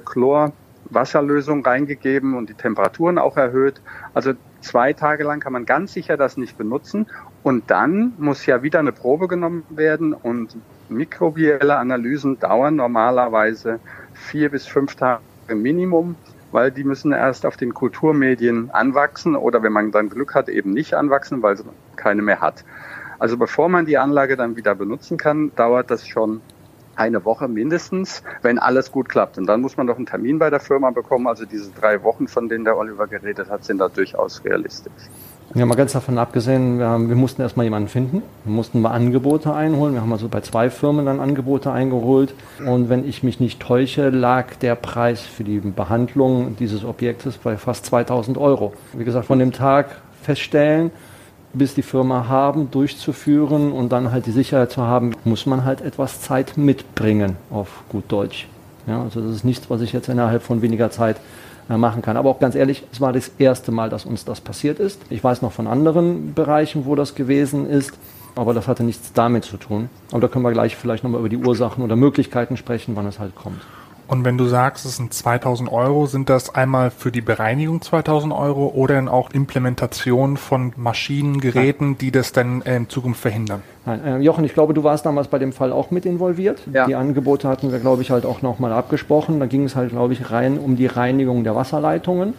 Chlorwasserlösung 0.90 1.66
reingegeben 1.66 2.36
und 2.36 2.50
die 2.50 2.54
Temperaturen 2.54 3.18
auch 3.18 3.38
erhöht. 3.38 3.82
Also 4.14 4.34
zwei 4.62 4.94
Tage 4.94 5.24
lang 5.24 5.40
kann 5.40 5.54
man 5.54 5.66
ganz 5.66 5.94
sicher 5.94 6.18
das 6.18 6.38
nicht 6.38 6.58
benutzen. 6.58 7.08
Und 7.42 7.70
dann 7.70 8.14
muss 8.18 8.46
ja 8.46 8.64
wieder 8.64 8.80
eine 8.80 8.92
Probe 8.92 9.28
genommen 9.28 9.64
werden 9.70 10.14
und 10.14 10.56
mikrobielle 10.90 11.78
Analysen 11.78 12.40
dauern 12.40 12.76
normalerweise 12.76 13.80
vier 14.14 14.50
bis 14.50 14.66
fünf 14.66 14.96
Tage 14.96 15.22
Minimum 15.50 16.16
weil 16.54 16.70
die 16.70 16.84
müssen 16.84 17.14
erst 17.14 17.48
auf 17.48 17.58
den 17.58 17.74
Kulturmedien 17.74 18.70
anwachsen 18.70 19.36
oder 19.36 19.64
wenn 19.64 19.74
man 19.74 19.92
dann 19.92 20.10
Glück 20.10 20.36
hat, 20.36 20.50
eben 20.50 20.72
nicht 20.72 20.94
anwachsen, 20.94 21.42
weil 21.42 21.58
sie 21.58 21.64
keine 21.96 22.22
mehr 22.22 22.42
hat. 22.42 22.64
Also 23.18 23.38
bevor 23.38 23.70
man 23.70 23.88
die 23.88 23.98
Anlage 23.98 24.38
dann 24.38 24.56
wieder 24.56 24.76
benutzen 24.76 25.18
kann, 25.18 25.52
dauert 25.56 25.90
das 25.90 26.08
schon 26.08 26.42
eine 26.96 27.26
Woche 27.26 27.48
mindestens, 27.48 28.24
wenn 28.42 28.60
alles 28.60 28.92
gut 28.92 29.10
klappt. 29.10 29.38
Und 29.38 29.48
dann 29.48 29.62
muss 29.62 29.78
man 29.78 29.88
doch 29.88 29.98
einen 29.98 30.06
Termin 30.06 30.40
bei 30.40 30.50
der 30.50 30.60
Firma 30.60 30.92
bekommen. 30.92 31.28
Also 31.28 31.46
diese 31.46 31.72
drei 31.72 32.04
Wochen, 32.04 32.28
von 32.28 32.50
denen 32.50 32.64
der 32.66 32.78
Oliver 32.78 33.08
geredet 33.08 33.50
hat, 33.50 33.64
sind 33.66 33.80
da 33.80 33.90
durchaus 33.90 34.44
realistisch. 34.44 34.92
Ja, 35.56 35.68
mal 35.68 35.76
ganz 35.76 35.92
davon 35.92 36.18
abgesehen, 36.18 36.80
wir, 36.80 36.88
haben, 36.88 37.10
wir 37.10 37.16
mussten 37.16 37.44
erstmal 37.44 37.66
jemanden 37.66 37.88
finden. 37.88 38.24
Wir 38.44 38.54
mussten 38.54 38.82
mal 38.82 38.92
Angebote 38.92 39.54
einholen. 39.54 39.94
Wir 39.94 40.02
haben 40.02 40.12
also 40.12 40.28
bei 40.28 40.42
zwei 40.42 40.72
Firmen 40.72 41.06
dann 41.06 41.20
Angebote 41.20 41.72
eingeholt. 41.72 42.34
Und 42.66 42.90
wenn 42.90 43.08
ich 43.08 43.22
mich 43.22 43.40
nicht 43.40 43.60
täusche, 43.60 44.10
lag 44.10 44.56
der 44.56 44.76
Preis 44.76 45.22
für 45.22 45.44
die 45.44 45.60
Behandlung 45.60 46.56
dieses 46.58 46.84
Objektes 46.84 47.38
bei 47.38 47.58
fast 47.58 47.86
2000 47.86 48.38
Euro. 48.38 48.74
Wie 48.94 49.04
gesagt, 49.04 49.28
von 49.28 49.38
dem 49.38 49.52
Tag 49.52 49.90
feststellen, 50.24 50.90
bis 51.54 51.76
die 51.76 51.82
Firma 51.82 52.28
haben, 52.28 52.72
durchzuführen 52.72 53.72
und 53.72 53.92
dann 53.92 54.12
halt 54.12 54.26
die 54.26 54.32
Sicherheit 54.32 54.72
zu 54.72 54.82
haben, 54.82 55.12
muss 55.24 55.46
man 55.46 55.66
halt 55.66 55.82
etwas 55.82 56.22
Zeit 56.22 56.58
mitbringen, 56.58 57.38
auf 57.52 57.84
gut 57.90 58.06
Deutsch. 58.08 58.48
Ja, 58.88 59.02
also 59.02 59.22
das 59.22 59.36
ist 59.36 59.46
nichts, 59.46 59.70
was 59.70 59.82
ich 59.82 59.94
jetzt 59.94 60.10
innerhalb 60.10 60.44
von 60.44 60.62
weniger 60.62 60.92
Zeit 60.92 61.18
äh, 61.70 61.78
machen 61.78 62.02
kann. 62.02 62.18
Aber 62.18 62.30
auch 62.30 62.40
ganz 62.40 62.56
ehrlich, 62.56 62.84
es 62.92 63.00
war 63.00 63.14
das 63.14 63.32
erste 63.38 63.72
Mal, 63.72 63.90
dass 63.90 64.06
uns 64.06 64.26
das 64.26 64.42
passiert 64.42 64.80
ist. 64.80 65.00
Ich 65.10 65.24
weiß 65.24 65.42
noch 65.42 65.52
von 65.52 65.68
anderen 65.68 66.34
Bereichen, 66.34 66.86
wo 66.86 66.96
das 66.96 67.16
gewesen 67.16 67.70
ist. 67.70 67.94
Aber 68.36 68.54
das 68.54 68.68
hatte 68.68 68.84
nichts 68.84 69.14
damit 69.14 69.46
zu 69.46 69.58
tun. 69.58 69.90
Aber 70.12 70.22
da 70.22 70.28
können 70.28 70.44
wir 70.44 70.52
gleich 70.52 70.76
vielleicht 70.76 71.04
nochmal 71.04 71.20
über 71.20 71.30
die 71.30 71.38
Ursachen 71.38 71.84
oder 71.84 71.96
Möglichkeiten 71.96 72.58
sprechen, 72.58 72.96
wann 72.96 73.06
es 73.06 73.20
halt 73.20 73.36
kommt. 73.36 73.62
Und 74.08 74.26
wenn 74.26 74.38
du 74.38 74.46
sagst, 74.46 74.86
es 74.86 74.98
sind 74.98 75.14
2000 75.14 75.72
Euro, 75.72 76.06
sind 76.06 76.30
das 76.30 76.54
einmal 76.54 76.92
für 76.92 77.12
die 77.12 77.22
Bereinigung 77.22 77.82
2000 77.82 78.34
Euro 78.34 78.72
oder 78.76 78.96
dann 78.96 79.08
auch 79.08 79.32
Implementation 79.32 80.38
von 80.38 80.74
Maschinen, 80.76 81.40
Geräten, 81.40 81.98
die 81.98 82.12
das 82.12 82.32
dann 82.32 82.62
in 82.62 82.90
Zukunft 82.90 83.22
verhindern? 83.22 83.62
Nein, 83.86 84.06
äh, 84.06 84.18
Jochen, 84.20 84.44
ich 84.44 84.54
glaube, 84.54 84.74
du 84.74 84.84
warst 84.84 85.06
damals 85.06 85.28
bei 85.28 85.40
dem 85.40 85.54
Fall 85.54 85.72
auch 85.72 85.92
mit 85.92 86.06
involviert. 86.06 86.62
Ja. 86.72 86.86
Die 86.86 86.96
Angebote 86.96 87.48
hatten 87.48 87.72
wir, 87.72 87.80
glaube 87.80 88.02
ich, 88.02 88.12
halt 88.12 88.26
auch 88.26 88.42
nochmal 88.42 88.72
abgesprochen. 88.72 89.40
Da 89.40 89.46
ging 89.46 89.64
es 89.64 89.76
halt, 89.76 89.90
glaube 89.90 90.14
ich, 90.14 90.32
rein 90.32 90.58
um 90.58 90.76
die 90.76 90.88
Reinigung 90.88 91.44
der 91.44 91.56
Wasserleitungen 91.56 92.34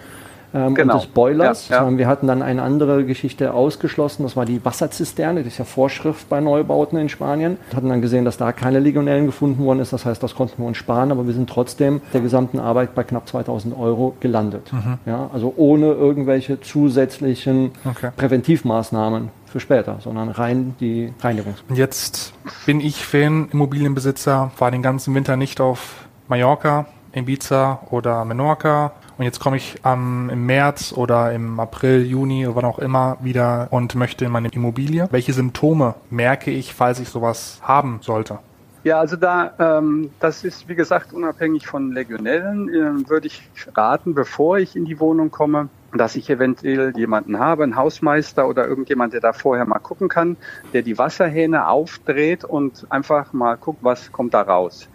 ähm, 0.55 0.75
genau. 0.75 0.95
und 0.95 1.03
des 1.03 1.11
Boilers. 1.11 1.69
Ja, 1.69 1.89
ja. 1.89 1.99
Wir 1.99 2.07
hatten 2.07 2.27
dann 2.27 2.43
eine 2.43 2.63
andere 2.63 3.05
Geschichte 3.05 3.53
ausgeschlossen, 3.53 4.23
das 4.23 4.37
war 4.37 4.47
die 4.47 4.65
Wasserzisterne, 4.65 5.43
das 5.43 5.55
ist 5.55 5.59
ja 5.59 5.65
Vorschrift 5.65 6.29
bei 6.29 6.41
Neubauten 6.41 6.99
in 6.99 7.09
Spanien. 7.09 7.59
Wir 7.71 7.77
hatten 7.77 7.89
dann 7.89 8.01
gesehen, 8.01 8.25
dass 8.25 8.37
da 8.37 8.53
keine 8.53 8.79
Legionellen 8.79 9.27
gefunden 9.27 9.65
worden 9.65 9.81
ist, 9.81 9.93
das 9.93 10.05
heißt, 10.05 10.23
das 10.23 10.35
konnten 10.35 10.63
wir 10.63 10.67
uns 10.67 10.77
sparen, 10.77 11.11
aber 11.11 11.27
wir 11.27 11.35
sind 11.35 11.51
trotzdem 11.51 12.01
der 12.13 12.21
gesamten 12.21 12.61
Arbeit 12.61 12.95
bei 12.95 13.03
knapp 13.03 13.29
2000 13.29 13.77
Euro 13.77 14.15
gelandet. 14.21 14.73
Mhm. 14.73 14.99
Ja, 15.07 15.29
also 15.33 15.53
ohne 15.57 15.87
irgendwelche 15.87 16.61
zusätzlichen 16.61 17.73
okay. 17.85 18.11
Präventivmaßnahmen 18.17 19.31
für 19.47 19.61
später, 19.61 19.99
sondern 20.01 20.31
rein 20.31 20.75
die 20.81 21.13
Reinigung. 21.21 21.55
Jetzt 21.73 22.33
bin 22.67 22.81
ich 22.81 23.05
Fan, 23.05 23.49
Immobilienbesitzer, 23.53 24.51
war 24.59 24.71
den 24.71 24.83
ganzen 24.83 25.15
Winter 25.15 25.37
nicht 25.37 25.61
auf 25.61 26.07
Mallorca, 26.29 26.87
Ibiza 27.13 27.81
oder 27.91 28.25
Menorca 28.25 28.93
und 29.17 29.25
jetzt 29.25 29.41
komme 29.41 29.57
ich 29.57 29.77
ähm, 29.85 30.29
im 30.33 30.47
März 30.47 30.93
oder 30.93 31.33
im 31.33 31.61
April, 31.61 32.05
Juni 32.05 32.47
oder 32.47 32.57
wann 32.57 32.65
auch 32.65 32.79
immer 32.79 33.19
wieder 33.21 33.69
und 33.71 33.95
möchte 33.95 34.25
in 34.25 34.33
meine 34.33 34.49
Immobilie. 34.49 35.09
Welche 35.11 35.33
Symptome 35.33 35.95
merke 36.11 36.51
ich, 36.51 36.75
falls 36.75 37.01
ich 37.01 37.09
sowas 37.09 37.61
haben 37.63 38.01
sollte? 38.03 38.39
Ja, 38.85 39.01
also 39.01 39.17
da, 39.17 39.55
ähm, 39.59 40.11
das 40.21 40.45
ist 40.45 40.69
wie 40.69 40.75
gesagt 40.75 41.15
unabhängig 41.15 41.67
von 41.67 41.93
Legionellen, 41.93 42.69
äh, 42.69 43.09
würde 43.09 43.29
ich 43.29 43.43
raten, 43.75 44.15
bevor 44.15 44.59
ich 44.59 44.77
in 44.77 44.85
die 44.85 45.01
Wohnung 45.01 45.31
komme, 45.31 45.71
dass 45.95 46.17
ich 46.17 46.29
eventuell 46.29 46.93
jemanden 46.95 47.39
habe, 47.39 47.63
einen 47.63 47.77
Hausmeister 47.77 48.47
oder 48.47 48.69
irgendjemand, 48.69 49.15
der 49.15 49.23
da 49.23 49.33
vorher 49.33 49.65
mal 49.65 49.79
gucken 49.79 50.09
kann, 50.09 50.37
der 50.75 50.83
die 50.83 50.99
Wasserhähne 50.99 51.67
aufdreht 51.67 52.45
und 52.45 52.87
einfach 52.91 53.33
mal 53.33 53.57
guckt, 53.57 53.79
was 53.81 54.13
kommt 54.13 54.35
da 54.35 54.43
raus. 54.43 54.89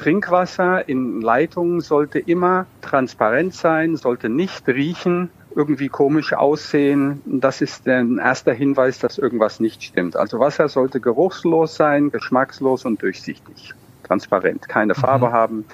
Trinkwasser 0.00 0.88
in 0.88 1.20
Leitungen 1.20 1.82
sollte 1.82 2.18
immer 2.18 2.64
transparent 2.80 3.52
sein, 3.52 3.96
sollte 3.96 4.30
nicht 4.30 4.66
riechen, 4.66 5.28
irgendwie 5.54 5.88
komisch 5.88 6.32
aussehen. 6.32 7.20
Das 7.26 7.60
ist 7.60 7.86
ein 7.86 8.16
erster 8.16 8.54
Hinweis, 8.54 8.98
dass 8.98 9.18
irgendwas 9.18 9.60
nicht 9.60 9.82
stimmt. 9.82 10.16
Also 10.16 10.40
Wasser 10.40 10.70
sollte 10.70 11.00
geruchslos 11.00 11.76
sein, 11.76 12.10
geschmackslos 12.10 12.86
und 12.86 13.02
durchsichtig. 13.02 13.74
Transparent, 14.04 14.70
keine 14.70 14.94
Farbe 14.94 15.28
mhm. 15.28 15.32
haben. 15.32 15.64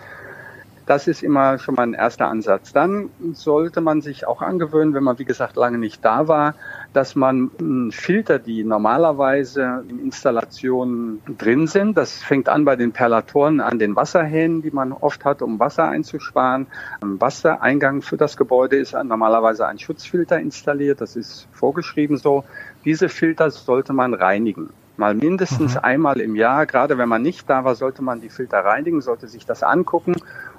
Das 0.87 1.09
ist 1.09 1.25
immer 1.25 1.59
schon 1.59 1.75
mal 1.75 1.83
ein 1.83 1.95
erster 1.95 2.28
Ansatz. 2.28 2.73
Dann 2.73 3.11
sollte 3.33 3.81
man 3.81 4.02
sich 4.02 4.25
auch 4.25 4.40
angewöhnen, 4.40 4.95
wenn 4.95 5.02
man 5.02 5.19
wie 5.19 5.25
gesagt 5.25 5.57
lange 5.57 5.78
nicht 5.78 6.05
da 6.05 6.28
war, 6.28 6.55
dass 6.93 7.16
man 7.16 7.50
Filter, 7.90 8.38
die 8.38 8.62
normalerweise 8.62 9.85
in 9.88 9.99
Installationen 9.99 11.23
drin 11.38 11.66
sind, 11.66 11.97
das 11.97 12.23
fängt 12.23 12.49
an 12.49 12.64
bei 12.64 12.76
den 12.76 12.93
Perlatoren 12.93 13.61
an 13.61 13.81
den 13.81 13.97
Wasserhähnen, 13.97 14.62
die 14.62 14.71
man 14.71 14.93
oft 14.93 15.25
hat, 15.25 15.43
um 15.43 15.59
Wasser 15.59 15.88
einzusparen. 15.88 16.69
Am 17.00 17.21
Wassereingang 17.21 18.00
für 18.00 18.16
das 18.16 18.37
Gebäude 18.37 18.76
ist 18.76 18.93
normalerweise 18.93 19.66
ein 19.66 19.81
Schutzfilter 19.81 20.38
installiert, 20.38 21.00
das 21.00 21.16
ist 21.16 21.49
vorgeschrieben 21.50 22.16
so. 22.16 22.45
Diese 22.85 23.09
Filter 23.09 23.50
sollte 23.50 23.93
man 23.93 24.14
reinigen 24.14 24.71
mal 24.99 25.14
mindestens 25.14 25.75
mhm. 25.75 25.81
einmal 25.83 26.21
im 26.21 26.37
Jahr, 26.37 26.66
gerade 26.66 26.99
wenn 26.99 27.09
man 27.09 27.23
nicht 27.23 27.49
da 27.50 27.64
war, 27.64 27.75
sollte 27.75 28.02
man 28.02 28.21
die 28.21 28.31
Filter 28.31 28.61
reinigen, 28.61 29.00
sollte 29.00 29.28
sich 29.28 29.45
das 29.45 29.62
angucken 29.62 30.16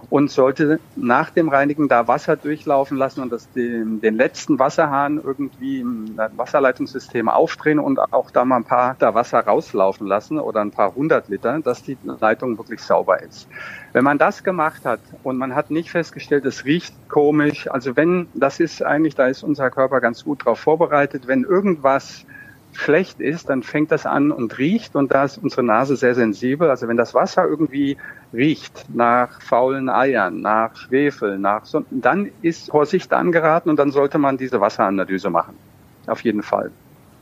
und 0.09 0.31
sollte 0.31 0.79
nach 0.95 1.31
dem 1.31 1.49
Reinigen 1.49 1.89
da 1.89 2.07
Wasser 2.07 2.37
durchlaufen 2.37 2.97
lassen 2.97 3.21
und 3.21 3.31
das 3.31 3.51
den, 3.51 3.99
den 3.99 4.15
letzten 4.15 4.57
Wasserhahn 4.57 5.21
irgendwie 5.21 5.81
im 5.81 6.17
Wasserleitungssystem 6.35 7.27
aufdrehen 7.27 7.79
und 7.79 7.99
auch 7.99 8.31
da 8.31 8.45
mal 8.45 8.57
ein 8.57 8.63
paar 8.63 8.95
da 8.99 9.13
Wasser 9.13 9.39
rauslaufen 9.39 10.07
lassen 10.07 10.39
oder 10.39 10.61
ein 10.61 10.71
paar 10.71 10.95
hundert 10.95 11.27
Liter, 11.27 11.59
dass 11.59 11.83
die 11.83 11.97
Leitung 12.21 12.57
wirklich 12.57 12.81
sauber 12.81 13.21
ist. 13.21 13.49
Wenn 13.91 14.05
man 14.05 14.17
das 14.17 14.43
gemacht 14.43 14.85
hat 14.85 15.01
und 15.23 15.37
man 15.37 15.55
hat 15.55 15.71
nicht 15.71 15.91
festgestellt, 15.91 16.45
es 16.45 16.63
riecht 16.63 16.93
komisch, 17.09 17.69
also 17.69 17.97
wenn, 17.97 18.29
das 18.33 18.61
ist 18.61 18.81
eigentlich, 18.81 19.15
da 19.15 19.27
ist 19.27 19.43
unser 19.43 19.69
Körper 19.71 19.99
ganz 19.99 20.23
gut 20.23 20.45
drauf 20.45 20.59
vorbereitet, 20.59 21.27
wenn 21.27 21.43
irgendwas 21.43 22.25
schlecht 22.73 23.19
ist, 23.19 23.49
dann 23.49 23.63
fängt 23.63 23.91
das 23.91 24.05
an 24.05 24.31
und 24.31 24.57
riecht 24.57 24.95
und 24.95 25.11
da 25.11 25.23
ist 25.25 25.37
unsere 25.37 25.63
Nase 25.63 25.95
sehr 25.95 26.15
sensibel. 26.15 26.69
Also 26.69 26.87
wenn 26.87 26.97
das 26.97 27.13
Wasser 27.13 27.45
irgendwie 27.45 27.97
riecht 28.33 28.85
nach 28.93 29.41
faulen 29.41 29.89
Eiern, 29.89 30.41
nach 30.41 30.75
Schwefel, 30.75 31.37
nach 31.39 31.65
so, 31.65 31.83
dann 31.89 32.29
ist 32.41 32.69
Vorsicht 32.69 33.13
angeraten 33.13 33.69
und 33.69 33.77
dann 33.77 33.91
sollte 33.91 34.17
man 34.17 34.37
diese 34.37 34.59
Wasseranalyse 34.59 35.29
machen. 35.29 35.55
Auf 36.07 36.23
jeden 36.23 36.43
Fall. 36.43 36.71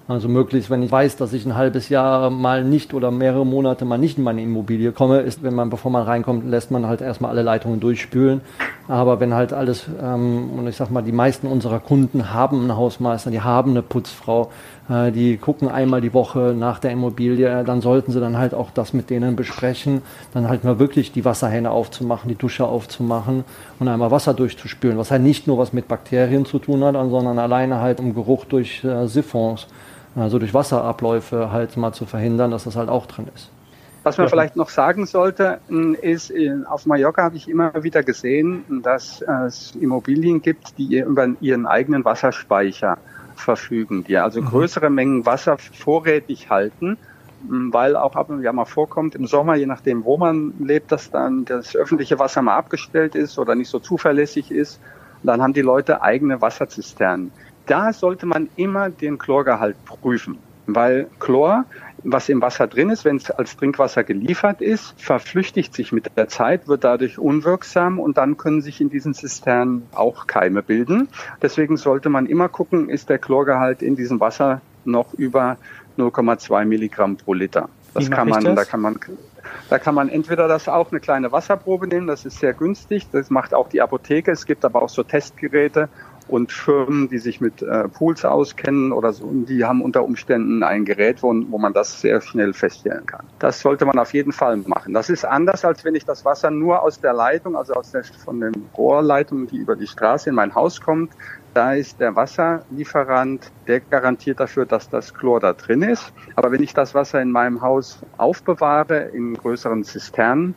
Also 0.07 0.29
möglichst, 0.29 0.69
wenn 0.69 0.83
ich 0.83 0.91
weiß, 0.91 1.17
dass 1.17 1.33
ich 1.33 1.45
ein 1.47 1.55
halbes 1.55 1.89
Jahr 1.89 2.29
mal 2.29 2.63
nicht 2.63 2.93
oder 2.93 3.09
mehrere 3.09 3.45
Monate 3.45 3.85
mal 3.85 3.97
nicht 3.97 4.19
in 4.19 4.23
meine 4.23 4.43
Immobilie 4.43 4.91
komme, 4.91 5.21
ist, 5.21 5.41
wenn 5.41 5.55
man, 5.55 5.71
bevor 5.71 5.89
man 5.89 6.03
reinkommt, 6.03 6.45
lässt 6.45 6.69
man 6.69 6.85
halt 6.85 7.01
erstmal 7.01 7.31
alle 7.31 7.41
Leitungen 7.41 7.79
durchspülen. 7.79 8.41
Aber 8.87 9.19
wenn 9.19 9.33
halt 9.33 9.51
alles, 9.51 9.87
ähm, 10.01 10.51
und 10.57 10.67
ich 10.67 10.75
sag 10.75 10.91
mal, 10.91 11.01
die 11.01 11.11
meisten 11.11 11.47
unserer 11.47 11.79
Kunden 11.79 12.33
haben 12.33 12.61
einen 12.61 12.77
Hausmeister, 12.77 13.31
die 13.31 13.41
haben 13.41 13.71
eine 13.71 13.81
Putzfrau, 13.81 14.51
äh, 14.89 15.11
die 15.11 15.37
gucken 15.37 15.69
einmal 15.69 16.01
die 16.01 16.13
Woche 16.13 16.53
nach 16.57 16.79
der 16.79 16.91
Immobilie, 16.91 17.63
dann 17.63 17.81
sollten 17.81 18.11
sie 18.11 18.19
dann 18.19 18.37
halt 18.37 18.53
auch 18.53 18.69
das 18.71 18.93
mit 18.93 19.09
denen 19.09 19.35
besprechen, 19.35 20.03
dann 20.33 20.47
halt 20.47 20.63
mal 20.63 20.77
wirklich 20.77 21.11
die 21.11 21.25
Wasserhähne 21.25 21.71
aufzumachen, 21.71 22.29
die 22.29 22.35
Dusche 22.35 22.65
aufzumachen 22.65 23.43
und 23.79 23.87
einmal 23.87 24.11
Wasser 24.11 24.33
durchzuspülen, 24.33 24.97
was 24.97 25.09
halt 25.09 25.23
nicht 25.23 25.47
nur 25.47 25.57
was 25.57 25.73
mit 25.73 25.87
Bakterien 25.87 26.45
zu 26.45 26.59
tun 26.59 26.83
hat, 26.83 26.93
sondern 26.93 27.39
alleine 27.39 27.81
halt 27.81 27.99
um 27.99 28.13
Geruch 28.13 28.45
durch 28.45 28.83
äh, 28.83 29.07
Siphons 29.07 29.67
also 30.15 30.39
durch 30.39 30.53
Wasserabläufe 30.53 31.51
halt 31.51 31.75
mal 31.77 31.93
zu 31.93 32.05
verhindern, 32.05 32.51
dass 32.51 32.63
das 32.63 32.75
halt 32.75 32.89
auch 32.89 33.05
drin 33.05 33.27
ist. 33.35 33.49
Was 34.05 34.19
man 34.19 34.27
ja. 34.27 34.29
vielleicht 34.29 34.55
noch 34.55 34.69
sagen 34.69 35.07
sollte, 35.07 35.59
ist, 36.01 36.31
auf 36.69 36.85
Mallorca 36.85 37.23
habe 37.23 37.37
ich 37.37 37.49
immer 37.49 37.83
wieder 37.83 38.03
gesehen, 38.03 38.63
dass 38.83 39.23
es 39.47 39.75
Immobilien 39.81 40.43
gibt, 40.43 40.77
die 40.77 40.99
über 40.99 41.29
ihren 41.41 41.65
eigenen 41.65 42.05
Wasserspeicher 42.05 42.99
verfügen, 43.35 44.03
die 44.03 44.17
also 44.17 44.43
mhm. 44.43 44.45
größere 44.45 44.91
Mengen 44.91 45.25
Wasser 45.25 45.57
vorrätig 45.57 46.51
halten, 46.51 46.99
weil 47.49 47.95
auch 47.95 48.15
ab 48.15 48.29
und 48.29 48.43
ja 48.43 48.53
mal 48.53 48.65
vorkommt 48.65 49.15
im 49.15 49.25
Sommer, 49.25 49.55
je 49.55 49.65
nachdem, 49.65 50.05
wo 50.05 50.17
man 50.17 50.53
lebt, 50.59 50.91
dass 50.91 51.09
dann 51.09 51.43
das 51.45 51.75
öffentliche 51.75 52.19
Wasser 52.19 52.43
mal 52.43 52.57
abgestellt 52.57 53.15
ist 53.15 53.39
oder 53.39 53.55
nicht 53.55 53.69
so 53.69 53.79
zuverlässig 53.79 54.51
ist. 54.51 54.79
Dann 55.23 55.41
haben 55.41 55.53
die 55.53 55.61
Leute 55.61 56.03
eigene 56.03 56.41
Wasserzisternen. 56.41 57.31
Da 57.65 57.91
sollte 57.91 58.27
man 58.27 58.49
immer 58.55 58.91
den 58.91 59.17
Chlorgehalt 59.17 59.83
prüfen, 59.83 60.37
weil 60.67 61.07
Chlor 61.19 61.65
was 62.05 62.29
im 62.29 62.41
Wasser 62.41 62.67
drin 62.67 62.89
ist, 62.89 63.03
wenn 63.03 63.17
es 63.17 63.31
als 63.31 63.57
Trinkwasser 63.57 64.03
geliefert 64.03 64.61
ist, 64.61 64.93
verflüchtigt 64.97 65.73
sich 65.73 65.91
mit 65.91 66.15
der 66.15 66.27
Zeit, 66.27 66.67
wird 66.67 66.83
dadurch 66.83 67.17
unwirksam 67.17 67.99
und 67.99 68.17
dann 68.17 68.37
können 68.37 68.61
sich 68.61 68.79
in 68.79 68.89
diesen 68.89 69.13
Zisternen 69.13 69.83
auch 69.93 70.27
Keime 70.27 70.61
bilden. 70.61 71.09
Deswegen 71.41 71.77
sollte 71.77 72.09
man 72.09 72.27
immer 72.27 72.47
gucken, 72.47 72.89
ist 72.89 73.09
der 73.09 73.17
Chlorgehalt 73.17 73.81
in 73.81 73.95
diesem 73.95 74.19
Wasser 74.19 74.61
noch 74.85 75.13
über 75.13 75.57
0,2 75.97 76.65
Milligramm 76.65 77.17
pro 77.17 77.33
Liter. 77.33 77.69
Das 77.93 78.11
kann 78.11 78.27
man, 78.27 78.43
das? 78.43 78.55
da 78.55 78.65
kann 78.65 78.81
man, 78.81 78.99
da 79.69 79.79
kann 79.79 79.95
man 79.95 80.09
entweder 80.09 80.47
das 80.47 80.67
auch 80.67 80.91
eine 80.91 80.99
kleine 80.99 81.31
Wasserprobe 81.31 81.87
nehmen, 81.87 82.07
das 82.07 82.25
ist 82.25 82.39
sehr 82.39 82.53
günstig, 82.53 83.07
das 83.11 83.29
macht 83.29 83.53
auch 83.53 83.69
die 83.69 83.81
Apotheke. 83.81 84.31
Es 84.31 84.45
gibt 84.45 84.65
aber 84.65 84.81
auch 84.81 84.89
so 84.89 85.01
Testgeräte 85.01 85.89
und 86.27 86.51
Firmen, 86.51 87.07
die 87.09 87.19
sich 87.19 87.39
mit 87.39 87.61
äh, 87.61 87.87
Pools 87.87 88.25
auskennen 88.25 88.91
oder 88.91 89.13
so, 89.13 89.29
die 89.31 89.63
haben 89.63 89.81
unter 89.81 90.03
Umständen 90.03 90.63
ein 90.63 90.85
Gerät, 90.85 91.21
wo, 91.21 91.33
wo 91.49 91.57
man 91.57 91.73
das 91.73 92.01
sehr 92.01 92.21
schnell 92.21 92.53
feststellen 92.53 93.05
kann. 93.05 93.25
Das 93.39 93.59
sollte 93.59 93.85
man 93.85 93.99
auf 93.99 94.13
jeden 94.13 94.31
Fall 94.31 94.57
machen. 94.57 94.93
Das 94.93 95.09
ist 95.09 95.25
anders, 95.25 95.63
als 95.63 95.85
wenn 95.85 95.95
ich 95.95 96.05
das 96.05 96.25
Wasser 96.25 96.49
nur 96.49 96.81
aus 96.81 96.99
der 96.99 97.13
Leitung, 97.13 97.55
also 97.55 97.73
aus 97.73 97.91
der, 97.91 98.03
von 98.03 98.39
den 98.39 98.53
Rohrleitungen, 98.75 99.47
die 99.47 99.57
über 99.57 99.75
die 99.75 99.87
Straße 99.87 100.29
in 100.29 100.35
mein 100.35 100.55
Haus 100.55 100.81
kommt, 100.81 101.11
da 101.53 101.73
ist 101.73 102.01
der 102.01 102.15
Wasserlieferant, 102.15 103.51
der 103.67 103.79
garantiert 103.79 104.39
dafür, 104.39 104.65
dass 104.65 104.89
das 104.89 105.13
Chlor 105.13 105.39
da 105.39 105.53
drin 105.53 105.83
ist. 105.83 106.11
Aber 106.35 106.51
wenn 106.51 106.61
ich 106.61 106.73
das 106.73 106.93
Wasser 106.93 107.21
in 107.21 107.31
meinem 107.31 107.61
Haus 107.61 107.99
aufbewahre, 108.17 109.09
in 109.13 109.35
größeren 109.35 109.83
Zisternen, 109.83 110.55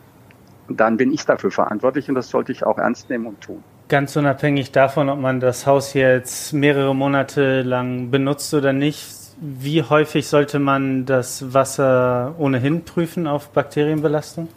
dann 0.68 0.96
bin 0.96 1.12
ich 1.12 1.24
dafür 1.24 1.50
verantwortlich 1.50 2.08
und 2.08 2.14
das 2.14 2.28
sollte 2.28 2.52
ich 2.52 2.64
auch 2.64 2.78
ernst 2.78 3.10
nehmen 3.10 3.26
und 3.26 3.40
tun. 3.40 3.62
Ganz 3.88 4.16
unabhängig 4.16 4.70
davon, 4.70 5.08
ob 5.08 5.18
man 5.18 5.40
das 5.40 5.66
Haus 5.66 5.94
jetzt 5.94 6.52
mehrere 6.52 6.94
Monate 6.94 7.62
lang 7.62 8.10
benutzt 8.10 8.52
oder 8.52 8.74
nicht, 8.74 9.06
wie 9.40 9.82
häufig 9.82 10.26
sollte 10.26 10.58
man 10.58 11.06
das 11.06 11.54
Wasser 11.54 12.34
ohnehin 12.36 12.84
prüfen 12.84 13.26
auf 13.26 13.48
Bakterienbelastung? 13.48 14.48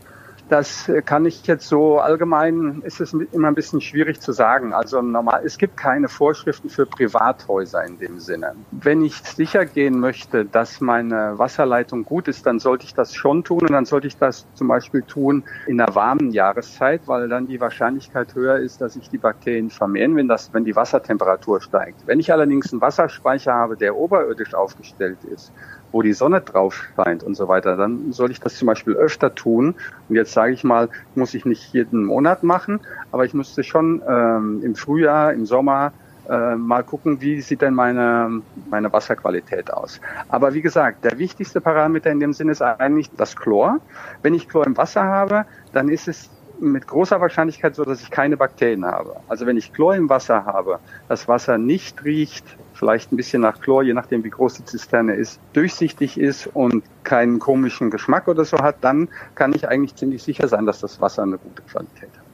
Das 0.51 0.91
kann 1.05 1.25
ich 1.25 1.48
jetzt 1.48 1.70
so 1.70 2.00
allgemein, 2.00 2.81
ist 2.84 3.00
es 3.00 3.13
immer 3.13 3.48
ein 3.48 3.55
bisschen 3.55 3.79
schwierig 3.79 4.20
zu 4.20 4.34
sagen. 4.34 4.74
Also 4.74 5.01
normal, 5.01 5.43
es 5.46 5.58
gibt 5.58 5.77
keine 5.77 6.10
Vorschriften 6.10 6.67
für 6.67 6.86
Privathäuser 6.86 7.86
in 7.86 7.98
dem 7.98 8.20
Sinne. 8.20 8.55
Wenn 8.72 9.01
ich 9.01 9.15
sicher 9.15 9.65
gehen 9.65 10.01
möchte, 10.01 10.43
dass 10.43 10.81
meine 10.81 11.39
Wasserleitung 11.39 12.03
gut 12.03 12.27
ist, 12.27 12.46
dann 12.46 12.60
sollte 12.60 12.84
ich 12.84 12.93
das 12.93 13.13
schon 13.13 13.46
tun 13.46 13.62
und 13.62 13.72
dann 13.72 13.86
sollte 13.86 14.08
ich 14.08 14.17
das 14.17 14.46
zum 14.53 14.67
Beispiel 14.67 15.03
tun 15.03 15.46
in 15.67 15.79
einer 15.79 15.96
warmen 15.96 16.31
Jahreszeit, 16.31 17.08
weil 17.08 17.29
dann 17.29 17.48
die 17.48 17.62
Wahrscheinlichkeit 17.62 18.36
höher 18.36 18.58
ist, 18.58 18.81
dass 18.81 18.96
sich 18.96 19.10
die 19.10 19.20
Bakterien 19.20 19.70
vermehren, 19.70 20.17
wenn 20.17 20.27
das, 20.27 20.53
wenn 20.53 20.65
die 20.65 20.75
Wassertemperatur 20.75 21.62
steigt. 21.62 22.05
Wenn 22.08 22.20
ich 22.20 22.34
allerdings 22.34 22.74
einen 22.74 22.81
Wasserspeicher 22.81 23.53
habe, 23.53 23.77
der 23.77 23.96
oberirdisch 23.96 24.53
aufgestellt 24.53 25.24
ist, 25.24 25.53
wo 25.91 26.01
die 26.01 26.13
Sonne 26.13 26.41
drauf 26.41 26.83
scheint 26.95 27.24
und 27.24 27.36
so 27.36 27.48
weiter, 27.48 27.75
dann 27.75 28.12
soll 28.12 28.31
ich 28.31 28.39
das 28.39 28.55
zum 28.55 28.67
Beispiel 28.67 28.93
öfter 28.93 29.36
tun. 29.36 29.75
Und 30.10 30.15
jetzt 30.15 30.33
sage 30.33 30.53
ich 30.53 30.63
mal, 30.63 30.89
muss 31.15 31.33
ich 31.33 31.45
nicht 31.45 31.74
jeden 31.74 32.05
Monat 32.05 32.43
machen, 32.43 32.79
aber 33.12 33.25
ich 33.25 33.33
müsste 33.33 33.63
schon 33.63 34.01
ähm, 34.07 34.62
im 34.63 34.75
Frühjahr, 34.75 35.33
im 35.33 35.45
Sommer 35.45 35.93
äh, 36.29 36.55
mal 36.55 36.83
gucken, 36.83 37.19
wie 37.21 37.41
sieht 37.41 37.62
denn 37.62 37.74
meine, 37.74 38.41
meine 38.69 38.93
Wasserqualität 38.93 39.74
aus. 39.74 40.00
Aber 40.29 40.53
wie 40.53 40.62
gesagt, 40.62 41.03
der 41.03 41.17
wichtigste 41.17 41.62
Parameter 41.62 42.12
in 42.12 42.19
dem 42.19 42.33
Sinne 42.33 42.51
ist 42.51 42.62
eigentlich 42.62 43.10
das 43.17 43.36
Chlor. 43.36 43.79
Wenn 44.21 44.33
ich 44.33 44.48
Chlor 44.48 44.65
im 44.65 44.77
Wasser 44.77 45.03
habe, 45.03 45.45
dann 45.74 45.89
ist 45.89 46.07
es 46.07 46.29
mit 46.62 46.88
großer 46.88 47.20
Wahrscheinlichkeit 47.20 47.75
so, 47.75 47.84
dass 47.84 48.01
ich 48.01 48.12
keine 48.12 48.38
Bakterien 48.38 48.86
habe. 48.86 49.18
Also 49.27 49.46
wenn 49.46 49.58
ich 49.58 49.74
Chlor 49.74 49.96
im 49.96 50.10
Wasser 50.10 50.46
habe, 50.46 50.80
das 51.10 51.27
Wasser 51.27 51.58
nicht 51.58 52.03
riecht, 52.06 52.46
vielleicht 52.74 53.12
ein 53.12 53.18
bisschen 53.18 53.41
nach 53.41 53.60
Chlor, 53.60 53.84
je 53.84 53.94
nachdem 53.94 54.24
wie 54.24 54.30
groß 54.30 54.56
die 54.56 54.65
Zisterne 54.65 55.13
ist, 55.13 55.39
durchsichtig 55.53 56.20
ist 56.20 56.48
und 56.48 56.84
keinen 57.03 57.39
komischen 57.39 57.89
Geschmack 57.89 58.27
oder 58.27 58.46
so 58.46 58.58
hat, 58.60 58.77
dann 58.82 59.09
kann 59.35 59.53
ich 59.53 59.68
eigentlich 59.68 59.96
ziemlich 59.96 60.24
sicher 60.24 60.48
sein, 60.48 60.66
dass 60.66 60.79
das 60.79 61.01
Wasser 61.01 61.24
eine 61.24 61.38
gute 61.38 61.62
Qualität 61.64 62.09
hat. 62.09 62.25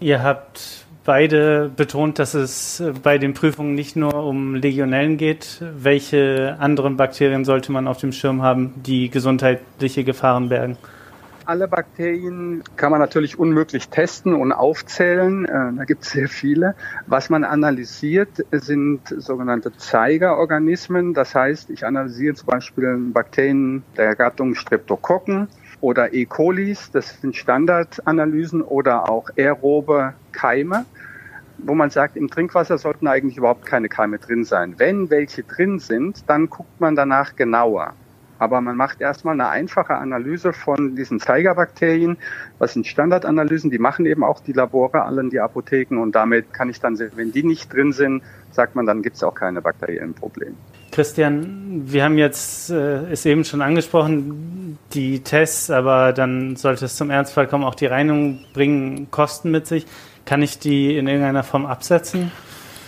Ihr 0.00 0.22
habt 0.22 0.86
beide 1.04 1.70
betont, 1.74 2.18
dass 2.18 2.34
es 2.34 2.82
bei 3.02 3.18
den 3.18 3.34
Prüfungen 3.34 3.74
nicht 3.74 3.96
nur 3.96 4.14
um 4.14 4.54
Legionellen 4.54 5.16
geht. 5.16 5.62
Welche 5.74 6.56
anderen 6.60 6.96
Bakterien 6.96 7.44
sollte 7.44 7.72
man 7.72 7.88
auf 7.88 7.98
dem 7.98 8.12
Schirm 8.12 8.42
haben, 8.42 8.74
die 8.84 9.08
gesundheitliche 9.10 10.04
Gefahren 10.04 10.48
bergen? 10.48 10.76
Alle 11.48 11.66
Bakterien 11.66 12.62
kann 12.76 12.90
man 12.90 13.00
natürlich 13.00 13.38
unmöglich 13.38 13.88
testen 13.88 14.34
und 14.34 14.52
aufzählen. 14.52 15.46
Äh, 15.46 15.72
da 15.78 15.84
gibt 15.86 16.04
es 16.04 16.10
sehr 16.10 16.28
viele. 16.28 16.74
Was 17.06 17.30
man 17.30 17.42
analysiert, 17.42 18.44
sind 18.52 19.00
sogenannte 19.08 19.74
Zeigerorganismen. 19.74 21.14
Das 21.14 21.34
heißt, 21.34 21.70
ich 21.70 21.86
analysiere 21.86 22.34
zum 22.34 22.48
Beispiel 22.48 22.98
Bakterien 23.14 23.82
der 23.96 24.14
Gattung 24.14 24.54
Streptokokken 24.54 25.48
oder 25.80 26.12
E. 26.12 26.26
colis. 26.26 26.90
Das 26.90 27.18
sind 27.18 27.34
Standardanalysen 27.34 28.60
oder 28.60 29.08
auch 29.08 29.30
aerobe 29.36 30.12
Keime 30.32 30.84
wo 31.60 31.74
man 31.74 31.90
sagt, 31.90 32.16
im 32.16 32.30
Trinkwasser 32.30 32.78
sollten 32.78 33.08
eigentlich 33.08 33.36
überhaupt 33.36 33.66
keine 33.66 33.88
Keime 33.88 34.18
drin 34.18 34.44
sein. 34.44 34.74
Wenn 34.78 35.10
welche 35.10 35.42
drin 35.42 35.80
sind, 35.80 36.22
dann 36.28 36.48
guckt 36.48 36.80
man 36.80 36.94
danach 36.94 37.34
genauer. 37.34 37.94
Aber 38.38 38.60
man 38.60 38.76
macht 38.76 39.00
erstmal 39.00 39.34
eine 39.34 39.48
einfache 39.48 39.94
Analyse 39.94 40.52
von 40.52 40.94
diesen 40.96 41.20
Zeigerbakterien. 41.20 42.18
Was 42.58 42.74
sind 42.74 42.86
Standardanalysen? 42.86 43.70
Die 43.70 43.78
machen 43.78 44.06
eben 44.06 44.24
auch 44.24 44.40
die 44.40 44.52
Labore, 44.52 45.02
allen 45.02 45.30
die 45.30 45.40
Apotheken. 45.40 45.98
Und 45.98 46.14
damit 46.14 46.52
kann 46.52 46.70
ich 46.70 46.80
dann 46.80 46.96
sehen, 46.96 47.12
wenn 47.16 47.32
die 47.32 47.42
nicht 47.42 47.72
drin 47.72 47.92
sind, 47.92 48.22
sagt 48.50 48.74
man, 48.74 48.86
dann 48.86 49.02
gibt 49.02 49.16
es 49.16 49.22
auch 49.22 49.34
keine 49.34 49.60
bakteriellen 49.62 50.14
Probleme. 50.14 50.54
Christian, 50.90 51.82
wir 51.86 52.04
haben 52.04 52.18
jetzt, 52.18 52.70
äh, 52.70 53.12
ist 53.12 53.26
eben 53.26 53.44
schon 53.44 53.60
angesprochen, 53.60 54.78
die 54.94 55.20
Tests, 55.20 55.70
aber 55.70 56.12
dann 56.12 56.56
sollte 56.56 56.86
es 56.86 56.96
zum 56.96 57.10
Ernstfall 57.10 57.46
kommen, 57.46 57.64
auch 57.64 57.74
die 57.74 57.86
Reinigung 57.86 58.40
bringen 58.52 59.10
Kosten 59.10 59.50
mit 59.50 59.66
sich. 59.66 59.86
Kann 60.24 60.42
ich 60.42 60.58
die 60.58 60.96
in 60.96 61.06
irgendeiner 61.06 61.42
Form 61.42 61.66
absetzen? 61.66 62.32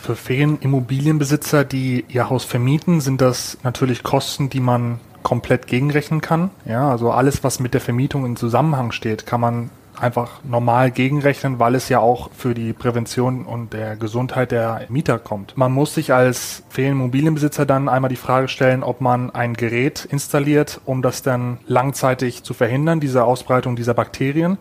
Für 0.03 0.17
Ferienimmobilienbesitzer, 0.17 1.65
die 1.65 2.05
ihr 2.09 2.31
Haus 2.31 2.45
vermieten, 2.45 3.01
sind 3.01 3.21
das 3.21 3.59
natürlich 3.63 4.03
Kosten, 4.03 4.49
die 4.49 4.61
man 4.61 4.99
komplett 5.23 5.67
gegenrechnen 5.67 6.21
kann. 6.21 6.51
Ja, 6.65 6.91
also 6.91 7.11
alles, 7.11 7.45
was 7.45 7.61
mit 7.61 7.75
der 7.75 7.81
Vermietung 7.81 8.25
in 8.25 8.37
Zusammenhang 8.37 8.93
steht, 8.93 9.27
kann 9.27 9.41
man 9.41 9.71
einfach 10.01 10.41
normal 10.45 10.91
gegenrechnen, 10.91 11.59
weil 11.59 11.75
es 11.75 11.89
ja 11.89 11.99
auch 11.99 12.31
für 12.33 12.55
die 12.55 12.73
Prävention 12.73 13.45
und 13.45 13.73
der 13.73 13.97
Gesundheit 13.97 14.51
der 14.51 14.87
Mieter 14.89 15.19
kommt. 15.19 15.57
Man 15.57 15.73
muss 15.73 15.95
sich 15.95 16.13
als 16.13 16.63
Ferienimmobilienbesitzer 16.71 17.67
dann 17.67 17.89
einmal 17.89 18.09
die 18.09 18.17
Frage 18.17 18.49
stellen, 18.49 18.83
ob 18.83 19.01
man 19.01 19.31
ein 19.31 19.55
Gerät 19.55 20.07
installiert, 20.11 20.81
um 20.85 21.03
das 21.03 21.23
dann 21.23 21.59
langzeitig 21.67 22.43
zu 22.43 22.55
verhindern, 22.55 23.01
diese 23.01 23.25
Ausbreitung 23.25 23.77
dieser 23.77 23.95
Bakterien. 23.95 24.59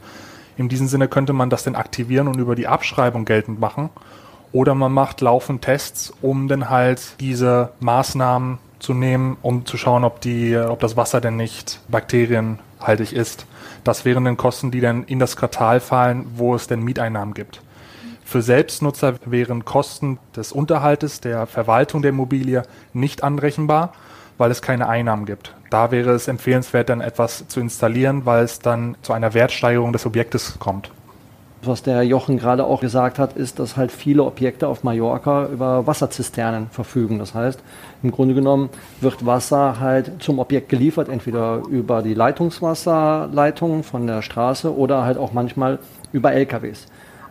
In 0.57 0.67
diesem 0.67 0.87
Sinne 0.87 1.07
könnte 1.07 1.33
man 1.33 1.49
das 1.49 1.63
dann 1.63 1.75
aktivieren 1.75 2.27
und 2.27 2.37
über 2.37 2.55
die 2.55 2.67
Abschreibung 2.67 3.23
geltend 3.23 3.59
machen. 3.59 3.89
Oder 4.51 4.75
man 4.75 4.91
macht 4.91 5.21
laufend 5.21 5.61
Tests, 5.61 6.11
um 6.21 6.47
dann 6.47 6.69
halt 6.69 7.19
diese 7.19 7.71
Maßnahmen 7.79 8.57
zu 8.79 8.93
nehmen, 8.93 9.37
um 9.41 9.65
zu 9.65 9.77
schauen, 9.77 10.03
ob 10.03 10.21
die, 10.21 10.57
ob 10.57 10.79
das 10.79 10.97
Wasser 10.97 11.21
denn 11.21 11.35
nicht 11.35 11.81
bakterienhaltig 11.89 13.13
ist. 13.13 13.45
Das 13.83 14.05
wären 14.05 14.25
dann 14.25 14.37
Kosten, 14.37 14.71
die 14.71 14.81
dann 14.81 15.03
in 15.03 15.19
das 15.19 15.35
Quartal 15.35 15.79
fallen, 15.79 16.25
wo 16.35 16.55
es 16.55 16.67
denn 16.67 16.81
Mieteinnahmen 16.81 17.33
gibt. 17.33 17.61
Für 18.25 18.41
Selbstnutzer 18.41 19.15
wären 19.25 19.65
Kosten 19.65 20.19
des 20.35 20.51
Unterhaltes, 20.51 21.19
der 21.19 21.47
Verwaltung 21.47 22.01
der 22.01 22.09
Immobilie 22.09 22.63
nicht 22.93 23.23
anrechenbar, 23.23 23.93
weil 24.37 24.51
es 24.51 24.61
keine 24.61 24.87
Einnahmen 24.87 25.25
gibt. 25.25 25.55
Da 25.69 25.91
wäre 25.91 26.11
es 26.11 26.27
empfehlenswert, 26.27 26.89
dann 26.89 27.01
etwas 27.01 27.47
zu 27.47 27.59
installieren, 27.59 28.25
weil 28.25 28.43
es 28.43 28.59
dann 28.59 28.95
zu 29.01 29.13
einer 29.13 29.33
Wertsteigerung 29.33 29.93
des 29.93 30.05
Objektes 30.05 30.57
kommt. 30.59 30.91
Was 31.61 31.83
der 31.83 32.03
Jochen 32.03 32.37
gerade 32.37 32.63
auch 32.63 32.79
gesagt 32.79 33.19
hat, 33.19 33.35
ist, 33.35 33.59
dass 33.59 33.75
halt 33.75 33.91
viele 33.91 34.23
Objekte 34.23 34.67
auf 34.69 34.83
Mallorca 34.83 35.47
über 35.47 35.85
Wasserzisternen 35.85 36.69
verfügen. 36.69 37.19
Das 37.19 37.33
heißt, 37.33 37.59
im 38.01 38.11
Grunde 38.11 38.33
genommen 38.33 38.69
wird 39.01 39.25
Wasser 39.25 39.79
halt 39.79 40.23
zum 40.23 40.39
Objekt 40.39 40.69
geliefert, 40.69 41.09
entweder 41.09 41.61
über 41.69 42.01
die 42.01 42.13
Leitungswasserleitung 42.13 43.83
von 43.83 44.07
der 44.07 44.21
Straße 44.21 44.73
oder 44.73 45.03
halt 45.03 45.17
auch 45.17 45.33
manchmal 45.33 45.79
über 46.13 46.31
LKWs. 46.31 46.87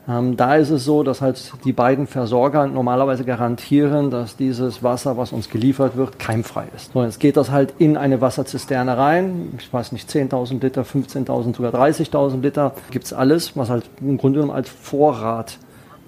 Ähm, 0.08 0.38
da 0.38 0.56
ist 0.56 0.70
es 0.70 0.84
so, 0.84 1.02
dass 1.02 1.20
halt 1.20 1.52
die 1.64 1.72
beiden 1.72 2.06
Versorger 2.06 2.66
normalerweise 2.66 3.24
garantieren, 3.24 4.10
dass 4.10 4.36
dieses 4.36 4.82
Wasser, 4.82 5.18
was 5.18 5.32
uns 5.32 5.50
geliefert 5.50 5.96
wird, 5.96 6.18
keimfrei 6.18 6.64
ist. 6.74 6.92
So, 6.92 7.02
jetzt 7.02 7.20
geht 7.20 7.36
das 7.36 7.50
halt 7.50 7.74
in 7.78 7.98
eine 7.98 8.22
Wasserzisterne 8.22 8.96
rein. 8.96 9.52
Ich 9.58 9.70
weiß 9.70 9.92
nicht, 9.92 10.08
10.000 10.08 10.62
Liter, 10.62 10.82
15.000, 10.82 11.54
sogar 11.54 11.74
30.000 11.74 12.40
Liter. 12.40 12.72
Gibt's 12.90 13.12
alles, 13.12 13.54
was 13.56 13.68
halt 13.68 13.84
im 14.00 14.16
Grunde 14.16 14.40
genommen 14.40 14.56
als 14.56 14.70
Vorrat 14.70 15.58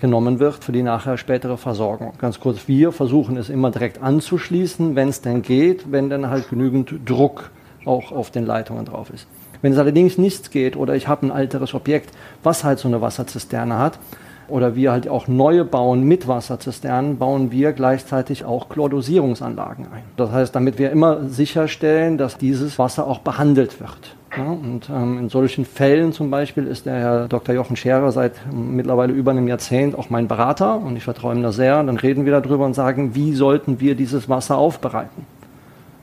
genommen 0.01 0.39
wird 0.39 0.65
für 0.65 0.73
die 0.73 0.83
nachher 0.83 1.19
spätere 1.19 1.59
Versorgung. 1.59 2.15
Ganz 2.19 2.41
kurz, 2.41 2.67
wir 2.69 2.93
versuchen 2.93 3.37
es 3.37 3.51
immer 3.51 3.71
direkt 3.71 4.03
anzuschließen, 4.03 4.97
wenn 4.97 5.09
es 5.09 5.21
denn 5.21 5.43
geht, 5.43 5.93
wenn 5.93 6.09
dann 6.09 6.31
halt 6.31 6.49
genügend 6.49 6.95
Druck 7.05 7.51
auch 7.85 8.13
auf 8.13 8.31
den 8.31 8.47
Leitungen 8.47 8.87
drauf 8.87 9.11
ist. 9.11 9.27
Wenn 9.63 9.73
es 9.73 9.79
allerdings 9.79 10.19
nichts 10.19 10.51
geht 10.51 10.77
oder 10.77 10.95
ich 10.95 11.09
habe 11.09 11.27
ein 11.27 11.31
alteres 11.31 11.75
Objekt, 11.75 12.11
was 12.43 12.65
halt 12.65 12.79
so 12.79 12.89
eine 12.89 13.01
Wasserzisterne 13.01 13.79
hat, 13.79 13.99
oder 14.51 14.75
wir 14.75 14.93
halt 14.93 15.09
auch 15.09 15.29
neue 15.29 15.65
bauen 15.65 16.03
mit 16.03 16.29
Wasserzisternen, 16.29 17.19
bauen 17.19 17.53
wir 17.53 17.73
gleichzeitig 17.73 18.45
auch 18.45 18.69
Chlordosierungsanlagen 18.69 19.87
ein. 19.93 20.03
Das 20.17 20.33
heißt, 20.33 20.55
damit 20.55 20.79
wir 20.79 20.91
immer 20.91 21.29
sicherstellen, 21.29 22.19
dass 22.19 22.37
dieses 22.37 22.79
Wasser 22.79 23.07
auch 23.07 23.21
behandelt 23.21 23.81
wird. 23.81 24.17
Ja, 24.37 24.45
und 24.45 24.89
ähm, 24.91 25.19
in 25.19 25.29
solchen 25.29 25.65
Fällen 25.65 26.13
zum 26.13 26.31
Beispiel 26.31 26.67
ist 26.67 26.87
der 26.87 26.95
Herr 26.95 27.29
Dr. 27.29 27.55
Jochen 27.55 27.77
Scherer 27.77 28.13
seit 28.13 28.35
mittlerweile 28.53 29.13
über 29.13 29.33
einem 29.33 29.49
Jahrzehnt 29.49 29.99
auch 29.99 30.09
mein 30.09 30.29
Berater 30.29 30.77
und 30.77 30.97
ich 30.97 31.05
vertraue 31.05 31.35
ihm 31.35 31.43
da 31.43 31.51
sehr. 31.51 31.83
Dann 31.83 31.97
reden 31.97 32.25
wir 32.27 32.41
darüber 32.41 32.65
und 32.65 32.75
sagen, 32.75 33.15
wie 33.15 33.33
sollten 33.35 33.81
wir 33.81 33.97
dieses 33.97 34.29
Wasser 34.29 34.57
aufbereiten. 34.57 35.27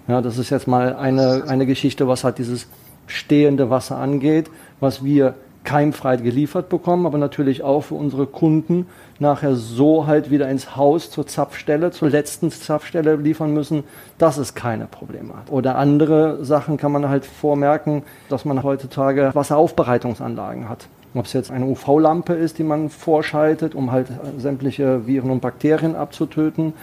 Ja, 0.10 0.22
das 0.22 0.38
ist 0.38 0.50
jetzt 0.50 0.68
mal 0.68 0.96
eine, 0.96 1.44
eine 1.48 1.66
Geschichte, 1.66 2.08
was 2.08 2.24
halt 2.24 2.38
dieses 2.38 2.68
stehende 3.08 3.70
Wasser 3.70 3.98
angeht, 3.98 4.50
was 4.80 5.04
wir 5.04 5.36
keimfrei 5.68 6.16
geliefert 6.16 6.70
bekommen, 6.70 7.06
aber 7.06 7.18
natürlich 7.18 7.62
auch 7.62 7.82
für 7.82 7.96
unsere 7.96 8.26
Kunden 8.26 8.88
nachher 9.20 9.56
so 9.56 10.08
halt 10.08 10.32
wieder 10.32 10.48
ins 10.50 10.78
Haus 10.78 11.12
zur 11.12 11.28
Zapfstelle, 11.28 11.92
zur 11.92 12.10
letzten 12.10 12.52
Zapfstelle 12.52 13.18
liefern 13.18 13.54
müssen, 13.54 13.84
dass 14.18 14.38
es 14.38 14.56
keine 14.56 14.86
Probleme 14.86 15.34
hat. 15.36 15.52
Oder 15.52 15.76
andere 15.76 16.46
Sachen 16.46 16.78
kann 16.78 16.94
man 16.94 17.10
halt 17.10 17.26
vormerken, 17.26 18.04
dass 18.30 18.46
man 18.46 18.64
heutzutage 18.64 19.32
Wasseraufbereitungsanlagen 19.34 20.70
hat. 20.70 20.88
Ob 21.14 21.26
es 21.26 21.34
jetzt 21.34 21.52
eine 21.52 21.66
UV-Lampe 21.66 22.34
ist, 22.34 22.60
die 22.60 22.64
man 22.64 22.90
vorschaltet, 22.90 23.76
um 23.76 23.92
halt 23.92 24.08
sämtliche 24.38 25.06
Viren 25.06 25.32
und 25.32 25.42
Bakterien 25.42 25.98
abzutöten, 25.98 26.74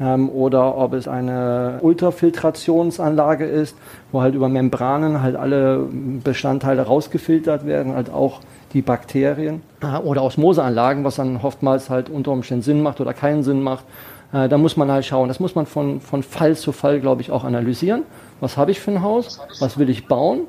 ähm, 0.00 0.28
oder 0.30 0.76
ob 0.76 0.94
es 0.94 1.08
eine 1.08 1.78
Ultrafiltrationsanlage 1.82 3.44
ist, 3.44 3.76
wo 4.10 4.22
halt 4.22 4.34
über 4.34 4.48
Membranen 4.48 5.22
halt 5.22 5.36
alle 5.36 5.86
Bestandteile 6.24 6.82
rausgefiltert 6.82 7.66
werden, 7.66 7.94
halt 7.94 8.10
auch 8.10 8.40
die 8.72 8.82
Bakterien. 8.82 9.62
Oder 10.04 10.22
Osmoseanlagen, 10.22 11.04
was 11.04 11.16
dann 11.16 11.38
oftmals 11.42 11.90
halt 11.90 12.08
unter 12.08 12.30
Umständen 12.30 12.62
Sinn 12.62 12.82
macht 12.82 13.00
oder 13.00 13.12
keinen 13.12 13.42
Sinn 13.42 13.62
macht. 13.62 13.84
Äh, 14.32 14.48
da 14.48 14.58
muss 14.58 14.76
man 14.76 14.90
halt 14.90 15.04
schauen. 15.04 15.28
Das 15.28 15.40
muss 15.40 15.54
man 15.54 15.66
von, 15.66 16.00
von 16.00 16.22
Fall 16.22 16.56
zu 16.56 16.72
Fall, 16.72 17.00
glaube 17.00 17.20
ich, 17.20 17.30
auch 17.30 17.44
analysieren. 17.44 18.02
Was 18.40 18.56
habe 18.56 18.70
ich 18.70 18.80
für 18.80 18.92
ein 18.92 19.02
Haus? 19.02 19.40
Was 19.60 19.78
will 19.78 19.90
ich 19.90 20.06
bauen? 20.06 20.40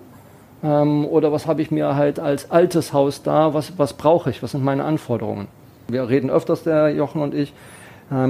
Ähm, 0.64 1.06
oder 1.06 1.32
was 1.32 1.46
habe 1.46 1.62
ich 1.62 1.72
mir 1.72 1.96
halt 1.96 2.20
als 2.20 2.50
altes 2.50 2.94
Haus 2.94 3.24
da? 3.24 3.54
Was, 3.54 3.78
was 3.78 3.94
brauche 3.94 4.30
ich? 4.30 4.42
Was 4.42 4.52
sind 4.52 4.64
meine 4.64 4.86
Anforderungen? 4.86 5.48
Wir 5.90 6.08
reden 6.08 6.30
öfters, 6.30 6.64
der 6.64 6.90
Jochen 6.92 7.22
und 7.22 7.34
ich, 7.34 7.54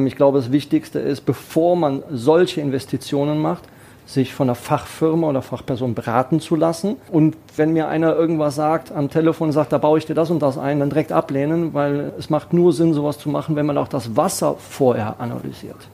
ich 0.06 0.16
glaube, 0.16 0.38
das 0.38 0.52
Wichtigste 0.52 1.00
ist, 1.00 1.22
bevor 1.22 1.76
man 1.76 2.04
solche 2.12 2.62
Investitionen 2.62 3.42
macht, 3.42 3.64
sich 4.06 4.34
von 4.34 4.48
einer 4.48 4.56
Fachfirma 4.56 5.30
oder 5.30 5.42
Fachperson 5.42 5.94
beraten 5.94 6.40
zu 6.40 6.56
lassen. 6.56 6.98
Und 7.12 7.36
wenn 7.56 7.74
mir 7.74 7.88
einer 7.88 8.16
irgendwas 8.16 8.56
sagt, 8.56 8.92
am 8.92 9.10
Telefon 9.10 9.52
sagt, 9.52 9.72
da 9.72 9.78
baue 9.78 9.98
ich 9.98 10.06
dir 10.06 10.14
das 10.14 10.30
und 10.30 10.42
das 10.42 10.58
ein, 10.58 10.80
dann 10.80 10.90
direkt 10.90 11.12
ablehnen, 11.12 11.74
weil 11.74 12.12
es 12.20 12.30
macht 12.30 12.54
nur 12.54 12.74
Sinn, 12.74 12.94
sowas 12.94 13.18
zu 13.18 13.30
machen, 13.30 13.56
wenn 13.56 13.66
man 13.66 13.78
auch 13.78 13.88
das 13.88 14.16
Wasser 14.16 14.56
vorher 14.58 15.20
analysiert. 15.20 15.88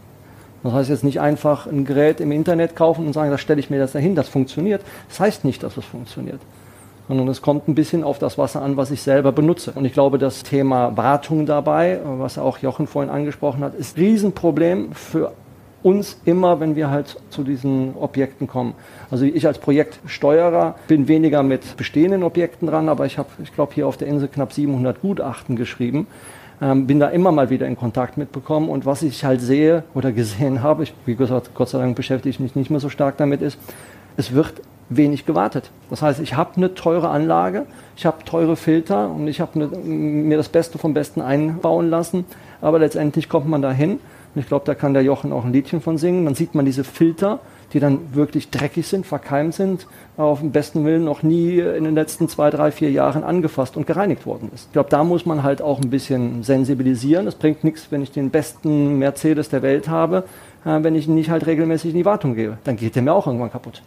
Das 0.63 0.73
heißt 0.73 0.89
jetzt 0.89 1.03
nicht 1.03 1.21
einfach 1.21 1.67
ein 1.67 1.85
Gerät 1.85 2.19
im 2.19 2.31
Internet 2.31 2.75
kaufen 2.75 3.05
und 3.05 3.13
sagen, 3.13 3.31
da 3.31 3.37
stelle 3.37 3.59
ich 3.59 3.69
mir 3.69 3.79
das 3.79 3.93
dahin, 3.93 4.15
das 4.15 4.27
funktioniert. 4.27 4.81
Das 5.07 5.19
heißt 5.19 5.45
nicht, 5.45 5.63
dass 5.63 5.77
es 5.77 5.85
funktioniert 5.85 6.41
sondern 7.09 7.27
es 7.27 7.41
kommt 7.41 7.67
ein 7.67 7.73
bisschen 7.73 8.03
auf 8.03 8.19
das 8.19 8.37
Wasser 8.37 8.61
an, 8.61 8.77
was 8.77 8.91
ich 8.91 9.01
selber 9.01 9.31
benutze. 9.31 9.71
Und 9.73 9.83
ich 9.83 9.93
glaube, 9.93 10.19
das 10.19 10.43
Thema 10.43 10.95
Wartung 10.95 11.47
dabei, 11.47 11.99
was 12.05 12.37
auch 12.37 12.59
Jochen 12.59 12.85
vorhin 12.85 13.09
angesprochen 13.09 13.63
hat, 13.63 13.73
ist 13.73 13.97
ein 13.97 14.01
Riesenproblem 14.01 14.93
für 14.93 15.33
uns 15.81 16.19
immer, 16.25 16.59
wenn 16.59 16.75
wir 16.75 16.91
halt 16.91 17.17
zu 17.31 17.43
diesen 17.43 17.95
Objekten 17.95 18.45
kommen. 18.45 18.75
Also 19.09 19.25
ich 19.25 19.47
als 19.47 19.57
Projektsteuerer 19.57 20.75
bin 20.87 21.07
weniger 21.07 21.41
mit 21.41 21.77
bestehenden 21.77 22.21
Objekten 22.21 22.67
dran, 22.67 22.89
aber 22.89 23.07
ich 23.07 23.17
habe, 23.17 23.29
ich 23.41 23.55
glaube, 23.55 23.73
hier 23.73 23.87
auf 23.87 23.97
der 23.97 24.07
Insel 24.07 24.27
knapp 24.27 24.53
700 24.53 25.01
Gutachten 25.01 25.55
geschrieben. 25.55 26.05
Ähm, 26.61 26.85
bin 26.85 26.99
da 26.99 27.07
immer 27.07 27.31
mal 27.31 27.49
wieder 27.49 27.65
in 27.65 27.75
Kontakt 27.75 28.17
mitbekommen 28.17 28.69
und 28.69 28.85
was 28.85 29.01
ich 29.01 29.25
halt 29.25 29.41
sehe 29.41 29.83
oder 29.95 30.11
gesehen 30.11 30.61
habe, 30.61 30.83
ich, 30.83 30.93
wie 31.05 31.15
gesagt, 31.15 31.55
Gott 31.55 31.69
sei 31.69 31.79
Dank 31.79 31.95
beschäftige 31.95 32.29
ich 32.29 32.39
mich 32.39 32.55
nicht 32.55 32.69
mehr 32.69 32.81
so 32.81 32.89
stark 32.89 33.17
damit, 33.17 33.41
ist, 33.41 33.57
es 34.17 34.33
wird 34.33 34.61
wenig 34.89 35.25
gewartet. 35.25 35.71
Das 35.89 36.01
heißt, 36.01 36.19
ich 36.19 36.35
habe 36.35 36.57
eine 36.57 36.73
teure 36.73 37.09
Anlage, 37.09 37.65
ich 37.95 38.05
habe 38.05 38.23
teure 38.25 38.55
Filter 38.55 39.09
und 39.09 39.27
ich 39.27 39.39
habe 39.39 39.59
mir 39.59 40.37
das 40.37 40.49
Beste 40.49 40.77
vom 40.77 40.93
Besten 40.93 41.21
einbauen 41.21 41.89
lassen, 41.89 42.25
aber 42.61 42.79
letztendlich 42.79 43.29
kommt 43.29 43.47
man 43.47 43.61
dahin 43.61 43.99
und 44.35 44.41
ich 44.41 44.47
glaube, 44.47 44.65
da 44.65 44.75
kann 44.75 44.93
der 44.93 45.03
Jochen 45.03 45.33
auch 45.33 45.45
ein 45.45 45.53
Liedchen 45.53 45.81
von 45.81 45.97
singen. 45.97 46.25
Dann 46.25 46.35
sieht 46.35 46.53
man 46.53 46.65
diese 46.65 46.83
Filter, 46.83 47.39
die 47.73 47.79
dann 47.79 48.13
wirklich 48.13 48.49
dreckig 48.49 48.87
sind, 48.87 49.05
verkeimt 49.05 49.53
sind, 49.53 49.87
auf 50.17 50.39
dem 50.39 50.51
besten 50.51 50.85
Willen 50.85 51.03
noch 51.03 51.23
nie 51.23 51.59
in 51.59 51.83
den 51.83 51.95
letzten 51.95 52.27
zwei, 52.27 52.49
drei, 52.49 52.71
vier 52.71 52.91
Jahren 52.91 53.23
angefasst 53.23 53.77
und 53.77 53.87
gereinigt 53.87 54.25
worden 54.25 54.51
ist. 54.53 54.67
Ich 54.67 54.73
glaube, 54.73 54.89
da 54.89 55.03
muss 55.03 55.25
man 55.25 55.43
halt 55.43 55.61
auch 55.61 55.79
ein 55.79 55.89
bisschen 55.89 56.43
sensibilisieren. 56.43 57.27
Es 57.27 57.35
bringt 57.35 57.63
nichts, 57.63 57.87
wenn 57.91 58.01
ich 58.01 58.11
den 58.11 58.29
besten 58.29 58.99
Mercedes 58.99 59.49
der 59.49 59.61
Welt 59.61 59.87
habe, 59.87 60.23
äh, 60.65 60.81
wenn 60.81 60.95
ich 60.95 61.07
ihn 61.07 61.15
nicht 61.15 61.29
halt 61.29 61.45
regelmäßig 61.45 61.91
in 61.91 61.97
die 61.97 62.05
Wartung 62.05 62.35
gebe. 62.35 62.57
Dann 62.63 62.75
geht 62.75 62.95
der 62.95 63.03
mir 63.03 63.13
auch 63.13 63.27
irgendwann 63.27 63.51
kaputt. 63.51 63.81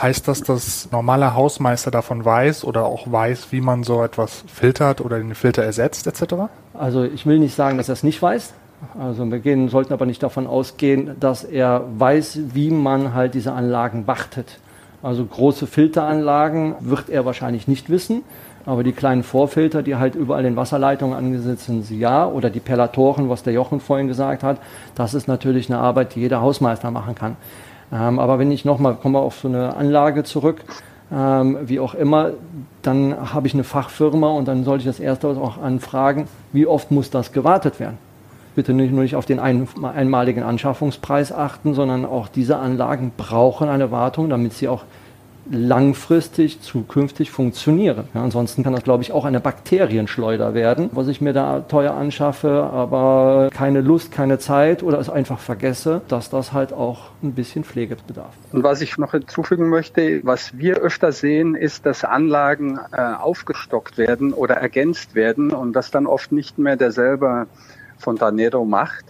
Heißt 0.00 0.28
das, 0.28 0.42
dass 0.42 0.90
normaler 0.92 1.34
Hausmeister 1.34 1.90
davon 1.90 2.24
weiß 2.24 2.64
oder 2.64 2.84
auch 2.86 3.10
weiß, 3.10 3.48
wie 3.50 3.60
man 3.60 3.82
so 3.82 4.04
etwas 4.04 4.44
filtert 4.46 5.00
oder 5.00 5.18
den 5.18 5.34
Filter 5.34 5.64
ersetzt 5.64 6.06
etc.? 6.06 6.34
Also 6.74 7.02
ich 7.02 7.26
will 7.26 7.40
nicht 7.40 7.54
sagen, 7.54 7.78
dass 7.78 7.88
er 7.88 7.94
es 7.94 8.04
nicht 8.04 8.22
weiß. 8.22 8.54
Also 8.98 9.28
wir 9.28 9.40
gehen, 9.40 9.68
sollten 9.68 9.92
aber 9.92 10.06
nicht 10.06 10.22
davon 10.22 10.46
ausgehen, 10.46 11.16
dass 11.18 11.42
er 11.42 11.82
weiß, 11.98 12.38
wie 12.54 12.70
man 12.70 13.12
halt 13.12 13.34
diese 13.34 13.52
Anlagen 13.52 14.06
wartet. 14.06 14.60
Also 15.02 15.24
große 15.24 15.66
Filteranlagen 15.66 16.76
wird 16.80 17.08
er 17.08 17.24
wahrscheinlich 17.24 17.66
nicht 17.66 17.90
wissen. 17.90 18.22
Aber 18.66 18.84
die 18.84 18.92
kleinen 18.92 19.22
Vorfilter, 19.22 19.82
die 19.82 19.96
halt 19.96 20.14
überall 20.14 20.44
in 20.44 20.54
Wasserleitungen 20.54 21.16
angesetzt 21.16 21.64
sind, 21.64 21.90
ja. 21.90 22.26
Oder 22.26 22.50
die 22.50 22.60
Perlatoren, 22.60 23.28
was 23.28 23.42
der 23.42 23.52
Jochen 23.52 23.80
vorhin 23.80 24.06
gesagt 24.06 24.42
hat, 24.42 24.58
das 24.94 25.14
ist 25.14 25.26
natürlich 25.26 25.70
eine 25.70 25.80
Arbeit, 25.80 26.14
die 26.14 26.20
jeder 26.20 26.40
Hausmeister 26.40 26.90
machen 26.90 27.14
kann. 27.14 27.36
Ähm, 27.92 28.18
aber 28.18 28.38
wenn 28.38 28.50
ich 28.50 28.64
nochmal 28.64 28.94
komme 28.96 29.18
auf 29.18 29.40
so 29.40 29.48
eine 29.48 29.76
Anlage 29.76 30.24
zurück, 30.24 30.64
ähm, 31.12 31.58
wie 31.62 31.80
auch 31.80 31.94
immer, 31.94 32.32
dann 32.82 33.32
habe 33.32 33.46
ich 33.46 33.54
eine 33.54 33.64
Fachfirma 33.64 34.28
und 34.28 34.46
dann 34.46 34.64
sollte 34.64 34.82
ich 34.82 34.86
das 34.86 35.00
erste 35.00 35.28
auch 35.28 35.58
anfragen, 35.58 36.28
wie 36.52 36.66
oft 36.66 36.90
muss 36.90 37.10
das 37.10 37.32
gewartet 37.32 37.80
werden? 37.80 37.98
Bitte 38.54 38.74
nicht 38.74 38.92
nur 38.92 39.02
nicht 39.02 39.16
auf 39.16 39.24
den 39.24 39.38
ein, 39.38 39.68
einmaligen 39.82 40.42
Anschaffungspreis 40.42 41.32
achten, 41.32 41.74
sondern 41.74 42.04
auch 42.04 42.28
diese 42.28 42.58
Anlagen 42.58 43.12
brauchen 43.16 43.68
eine 43.68 43.90
Wartung, 43.90 44.28
damit 44.28 44.52
sie 44.52 44.68
auch 44.68 44.84
langfristig, 45.50 46.60
zukünftig 46.60 47.30
funktionieren. 47.30 48.08
Ja, 48.14 48.22
ansonsten 48.22 48.62
kann 48.62 48.72
das, 48.72 48.84
glaube 48.84 49.02
ich, 49.02 49.12
auch 49.12 49.24
eine 49.24 49.40
Bakterienschleuder 49.40 50.54
werden, 50.54 50.90
was 50.92 51.08
ich 51.08 51.20
mir 51.20 51.32
da 51.32 51.60
teuer 51.60 51.94
anschaffe, 51.94 52.64
aber 52.72 53.50
keine 53.52 53.80
Lust, 53.80 54.12
keine 54.12 54.38
Zeit 54.38 54.82
oder 54.82 54.98
es 54.98 55.08
einfach 55.08 55.38
vergesse, 55.38 56.02
dass 56.08 56.30
das 56.30 56.52
halt 56.52 56.72
auch 56.72 57.10
ein 57.22 57.32
bisschen 57.32 57.64
Pflege 57.64 57.96
bedarf. 58.06 58.32
Und 58.52 58.62
was 58.62 58.80
ich 58.80 58.98
noch 58.98 59.12
hinzufügen 59.12 59.68
möchte, 59.68 60.20
was 60.24 60.56
wir 60.58 60.78
öfter 60.78 61.12
sehen, 61.12 61.54
ist, 61.54 61.86
dass 61.86 62.04
Anlagen 62.04 62.78
äh, 62.92 63.00
aufgestockt 63.00 63.98
werden 63.98 64.32
oder 64.32 64.54
ergänzt 64.56 65.14
werden 65.14 65.52
und 65.52 65.72
das 65.72 65.90
dann 65.90 66.06
oft 66.06 66.32
nicht 66.32 66.58
mehr 66.58 66.76
derselbe 66.76 67.46
Fontanero 67.98 68.64
macht 68.64 69.04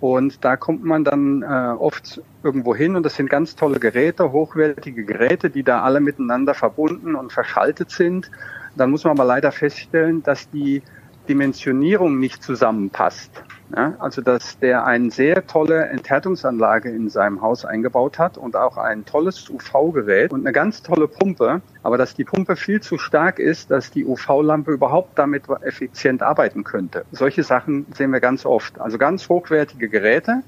und 0.00 0.44
da 0.44 0.56
kommt 0.56 0.84
man 0.84 1.04
dann 1.04 1.42
äh, 1.42 1.46
oft 1.46 2.22
irgendwo 2.42 2.74
hin 2.74 2.94
und 2.94 3.02
das 3.02 3.16
sind 3.16 3.28
ganz 3.28 3.56
tolle 3.56 3.80
Geräte, 3.80 4.30
hochwertige 4.30 5.04
Geräte, 5.04 5.50
die 5.50 5.64
da 5.64 5.82
alle 5.82 6.00
miteinander 6.00 6.54
verbunden 6.54 7.16
und 7.16 7.32
verschaltet 7.32 7.90
sind. 7.90 8.30
Dann 8.76 8.90
muss 8.90 9.04
man 9.04 9.12
aber 9.18 9.24
leider 9.24 9.50
feststellen, 9.50 10.22
dass 10.22 10.48
die 10.50 10.82
Dimensionierung 11.28 12.18
nicht 12.20 12.42
zusammenpasst. 12.42 13.42
Ja, 13.76 13.94
also 13.98 14.22
dass 14.22 14.58
der 14.58 14.86
eine 14.86 15.10
sehr 15.10 15.46
tolle 15.46 15.86
Enthärtungsanlage 15.88 16.88
in 16.88 17.10
seinem 17.10 17.42
Haus 17.42 17.66
eingebaut 17.66 18.18
hat 18.18 18.38
und 18.38 18.56
auch 18.56 18.78
ein 18.78 19.04
tolles 19.04 19.50
UV-Gerät 19.50 20.32
und 20.32 20.40
eine 20.40 20.52
ganz 20.52 20.82
tolle 20.82 21.06
Pumpe, 21.06 21.60
aber 21.82 21.98
dass 21.98 22.14
die 22.14 22.24
Pumpe 22.24 22.56
viel 22.56 22.80
zu 22.80 22.96
stark 22.96 23.38
ist, 23.38 23.70
dass 23.70 23.90
die 23.90 24.06
UV-Lampe 24.06 24.72
überhaupt 24.72 25.18
damit 25.18 25.44
effizient 25.62 26.22
arbeiten 26.22 26.64
könnte. 26.64 27.04
Solche 27.12 27.42
Sachen 27.42 27.86
sehen 27.94 28.10
wir 28.10 28.20
ganz 28.20 28.46
oft. 28.46 28.80
Also 28.80 28.96
ganz 28.96 29.28
hochwertige 29.28 29.88
Geräte 29.90 30.42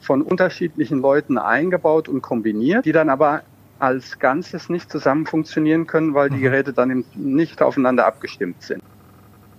von 0.00 0.20
unterschiedlichen 0.20 1.00
Leuten 1.00 1.38
eingebaut 1.38 2.08
und 2.08 2.20
kombiniert, 2.20 2.84
die 2.84 2.92
dann 2.92 3.08
aber 3.08 3.42
als 3.78 4.18
Ganzes 4.18 4.68
nicht 4.68 4.90
zusammen 4.90 5.26
funktionieren 5.26 5.86
können, 5.86 6.12
weil 6.12 6.28
die 6.28 6.36
mhm. 6.36 6.42
Geräte 6.42 6.72
dann 6.74 7.04
nicht 7.14 7.62
aufeinander 7.62 8.06
abgestimmt 8.06 8.62
sind. 8.62 8.82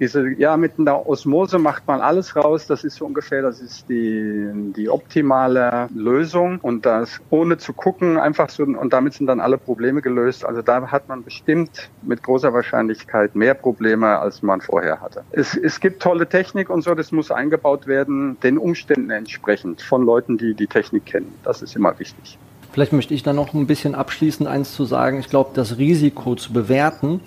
Diese, 0.01 0.27
ja, 0.31 0.57
mit 0.57 0.79
einer 0.79 1.07
Osmose 1.07 1.59
macht 1.59 1.85
man 1.85 2.01
alles 2.01 2.35
raus. 2.35 2.65
Das 2.65 2.83
ist 2.83 2.95
so 2.95 3.05
ungefähr, 3.05 3.43
das 3.43 3.61
ist 3.61 3.87
die, 3.87 4.49
die 4.75 4.89
optimale 4.89 5.89
Lösung. 5.93 6.57
Und 6.63 6.87
das 6.87 7.21
ohne 7.29 7.59
zu 7.59 7.71
gucken, 7.71 8.17
einfach 8.17 8.49
so, 8.49 8.63
und 8.63 8.91
damit 8.93 9.13
sind 9.13 9.27
dann 9.27 9.39
alle 9.39 9.59
Probleme 9.59 10.01
gelöst. 10.01 10.43
Also 10.43 10.63
da 10.63 10.87
hat 10.87 11.07
man 11.07 11.23
bestimmt 11.23 11.91
mit 12.01 12.23
großer 12.23 12.51
Wahrscheinlichkeit 12.51 13.35
mehr 13.35 13.53
Probleme, 13.53 14.17
als 14.17 14.41
man 14.41 14.59
vorher 14.59 15.01
hatte. 15.01 15.23
Es, 15.33 15.55
es 15.55 15.79
gibt 15.79 16.01
tolle 16.01 16.27
Technik 16.27 16.71
und 16.71 16.81
so, 16.81 16.95
das 16.95 17.11
muss 17.11 17.29
eingebaut 17.29 17.85
werden, 17.85 18.39
den 18.41 18.57
Umständen 18.57 19.11
entsprechend 19.11 19.83
von 19.83 20.03
Leuten, 20.03 20.39
die 20.39 20.55
die 20.55 20.65
Technik 20.65 21.05
kennen. 21.05 21.31
Das 21.43 21.61
ist 21.61 21.75
immer 21.75 21.99
wichtig. 21.99 22.39
Vielleicht 22.71 22.93
möchte 22.93 23.13
ich 23.13 23.21
dann 23.21 23.35
noch 23.35 23.53
ein 23.53 23.67
bisschen 23.67 23.93
abschließend 23.93 24.49
eins 24.49 24.73
zu 24.73 24.85
sagen. 24.85 25.19
Ich 25.19 25.29
glaube, 25.29 25.51
das 25.53 25.77
Risiko 25.77 26.33
zu 26.33 26.53
bewerten 26.53 27.19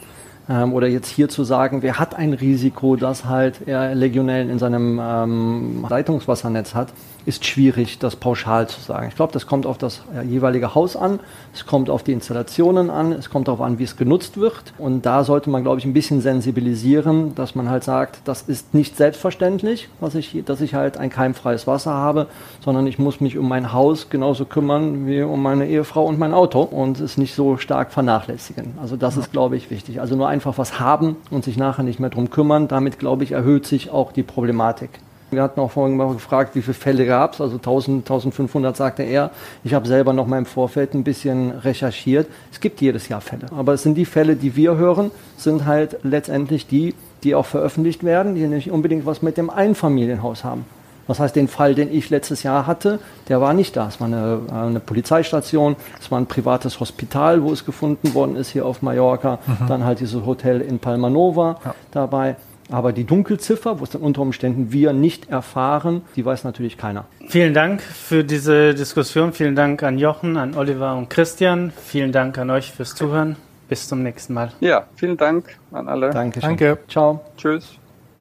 oder 0.47 0.87
jetzt 0.87 1.09
hier 1.09 1.31
zu 1.31 1.43
sagen, 1.43 1.83
wer 1.83 1.99
hat 1.99 2.15
ein 2.15 2.35
Risiko, 2.35 2.97
dass 2.97 3.25
halt 3.25 3.67
er 3.67 3.95
Legionellen 3.95 4.51
in 4.51 4.59
seinem 4.59 5.01
ähm, 5.03 5.87
Leitungswassernetz 5.89 6.75
hat, 6.75 6.89
ist 7.27 7.47
schwierig, 7.47 7.99
das 7.99 8.17
pauschal 8.17 8.69
zu 8.69 8.81
sagen. 8.81 9.09
Ich 9.09 9.17
glaube, 9.17 9.33
das 9.33 9.47
kommt 9.47 9.67
auf 9.67 9.79
das 9.79 10.03
äh, 10.15 10.23
jeweilige 10.27 10.75
Haus 10.75 10.97
an, 10.97 11.21
es 11.55 11.65
kommt 11.65 11.89
auf 11.89 12.03
die 12.03 12.13
Installationen 12.13 12.91
an, 12.91 13.13
es 13.13 13.31
kommt 13.31 13.49
darauf 13.49 13.63
an, 13.63 13.79
wie 13.79 13.85
es 13.85 13.97
genutzt 13.97 14.37
wird. 14.37 14.75
Und 14.77 15.07
da 15.07 15.25
sollte 15.25 15.49
man, 15.49 15.63
glaube 15.63 15.79
ich, 15.79 15.87
ein 15.87 15.95
bisschen 15.95 16.21
sensibilisieren, 16.21 17.35
dass 17.35 17.55
man 17.55 17.71
halt 17.71 17.85
sagt, 17.85 18.19
das 18.25 18.43
ist 18.43 18.75
nicht 18.75 18.97
selbstverständlich, 18.97 19.89
was 20.01 20.15
ich, 20.15 20.43
dass 20.45 20.61
ich 20.61 20.75
halt 20.75 20.99
ein 20.99 21.11
keimfreies 21.11 21.67
Wasser 21.67 21.95
habe, 21.95 22.27
sondern 22.63 22.87
ich 22.87 22.99
muss 22.99 23.21
mich 23.21 23.39
um 23.39 23.49
mein 23.49 23.73
Haus 23.73 24.11
genauso 24.11 24.45
kümmern 24.45 25.07
wie 25.07 25.23
um 25.23 25.43
meine 25.43 25.67
Ehefrau 25.67 26.05
und 26.05 26.19
mein 26.19 26.35
Auto 26.35 26.61
und 26.61 27.01
es 27.01 27.17
nicht 27.17 27.35
so 27.35 27.57
stark 27.57 27.93
vernachlässigen. 27.93 28.75
Also 28.81 28.97
das 28.97 29.15
ja. 29.15 29.23
ist, 29.23 29.33
glaube 29.33 29.57
ich, 29.57 29.71
wichtig. 29.71 30.01
Also 30.01 30.15
nur 30.17 30.29
einfach 30.35 30.59
was 30.59 30.81
haben 30.81 31.17
und 31.31 31.45
sich 31.45 31.57
nachher 31.57 31.85
nicht 31.85 32.01
mehr 32.01 32.11
drum 32.11 32.29
kümmern. 32.29 32.67
Damit, 32.67 32.99
glaube 32.99 33.23
ich, 33.23 33.33
erhöht 33.33 33.67
sich 33.67 33.91
auch 33.91 34.11
die 34.11 34.25
Problematik. 34.25 34.91
Wir 35.31 35.43
hatten 35.43 35.61
auch 35.61 35.71
vorhin 35.71 35.97
mal 35.97 36.13
gefragt, 36.13 36.55
wie 36.55 36.63
viele 36.63 36.75
Fälle 36.75 37.07
gab 37.07 37.35
es. 37.35 37.41
Also 37.41 37.57
1000, 37.57 38.05
1500 38.05 38.77
sagte 38.77 39.05
er. 39.05 39.31
Ich 39.63 39.75
habe 39.75 39.87
selber 39.87 40.13
noch 40.13 40.27
mal 40.27 40.39
im 40.39 40.47
Vorfeld 40.47 40.95
ein 40.95 41.05
bisschen 41.05 41.53
recherchiert. 41.53 42.27
Es 42.53 42.61
gibt 42.61 42.81
jedes 42.81 43.09
Jahr 43.09 43.21
Fälle. 43.21 43.47
Aber 43.57 43.75
es 43.75 43.83
sind 43.85 43.95
die 43.95 44.05
Fälle, 44.05 44.35
die 44.35 44.57
wir 44.57 44.77
hören, 44.77 45.13
sind 45.37 45.67
halt 45.67 45.99
letztendlich 46.03 46.67
die, 46.67 46.95
die 47.23 47.37
auch 47.37 47.47
veröffentlicht 47.47 48.03
werden, 48.03 48.35
die 48.35 48.47
nicht 48.47 48.71
unbedingt 48.73 49.07
was 49.07 49.23
mit 49.23 49.37
dem 49.37 49.51
Einfamilienhaus 49.51 50.43
haben. 50.43 50.67
Das 51.07 51.21
heißt, 51.21 51.37
den 51.37 51.49
Fall, 51.49 51.75
den 51.75 51.93
ich 51.93 52.11
letztes 52.11 52.43
Jahr 52.43 52.67
hatte, 52.67 52.99
der 53.29 53.41
war 53.41 53.55
nicht 53.55 53.77
da. 53.77 53.89
Es 53.89 54.01
war 54.01 54.07
eine, 54.07 54.41
eine 54.53 54.81
Polizeistation, 54.81 55.77
es 56.01 56.11
war 56.11 56.19
ein 56.19 56.27
privates 56.27 56.81
Hospital, 56.81 57.43
wo 57.43 57.53
es 57.53 57.65
gefunden 57.65 58.15
worden 58.15 58.37
ist, 58.37 58.51
hier 58.51 58.67
auf 58.67 58.83
Mallorca. 58.83 59.39
Mhm. 59.47 59.67
Dann 59.69 59.85
halt 59.85 60.01
dieses 60.01 60.25
Hotel 60.25 60.61
in 60.61 60.79
Palma 60.79 61.11
Nova 61.11 61.61
ja. 61.65 61.75
dabei. 61.91 62.37
Aber 62.71 62.93
die 62.93 63.05
Dunkelziffer, 63.05 63.79
wo 63.79 63.85
es 63.85 63.91
dann 63.91 64.03
unter 64.03 64.23
Umständen 64.23 64.73
wir 64.73 64.93
nicht 64.93 65.29
erfahren, 65.29 66.03
die 66.17 66.25
weiß 66.25 66.45
natürlich 66.45 66.79
keiner. 66.79 67.05
Vielen 67.29 67.53
Dank 67.53 67.83
für 67.83 68.25
diese 68.25 68.75
Diskussion. 68.75 69.33
Vielen 69.33 69.55
Dank 69.55 69.83
an 69.83 69.99
Jochen, 69.99 70.37
an 70.37 70.55
Oliver 70.57 70.97
und 70.97 71.11
Christian. 71.11 71.73
Vielen 71.85 72.13
Dank 72.13 72.39
an 72.39 72.51
euch 72.51 72.73
fürs 72.73 72.95
Zuhören. 72.95 73.37
Bis 73.69 73.89
zum 73.89 74.03
nächsten 74.03 74.35
Mal. 74.35 74.51
Ja, 74.61 74.85
vielen 74.97 75.17
Dank 75.17 75.57
an 75.73 75.89
alle. 75.89 76.11
Danke. 76.11 76.41
Danke. 76.41 76.79
Ciao. 76.89 77.21
Tschüss. 77.37 77.79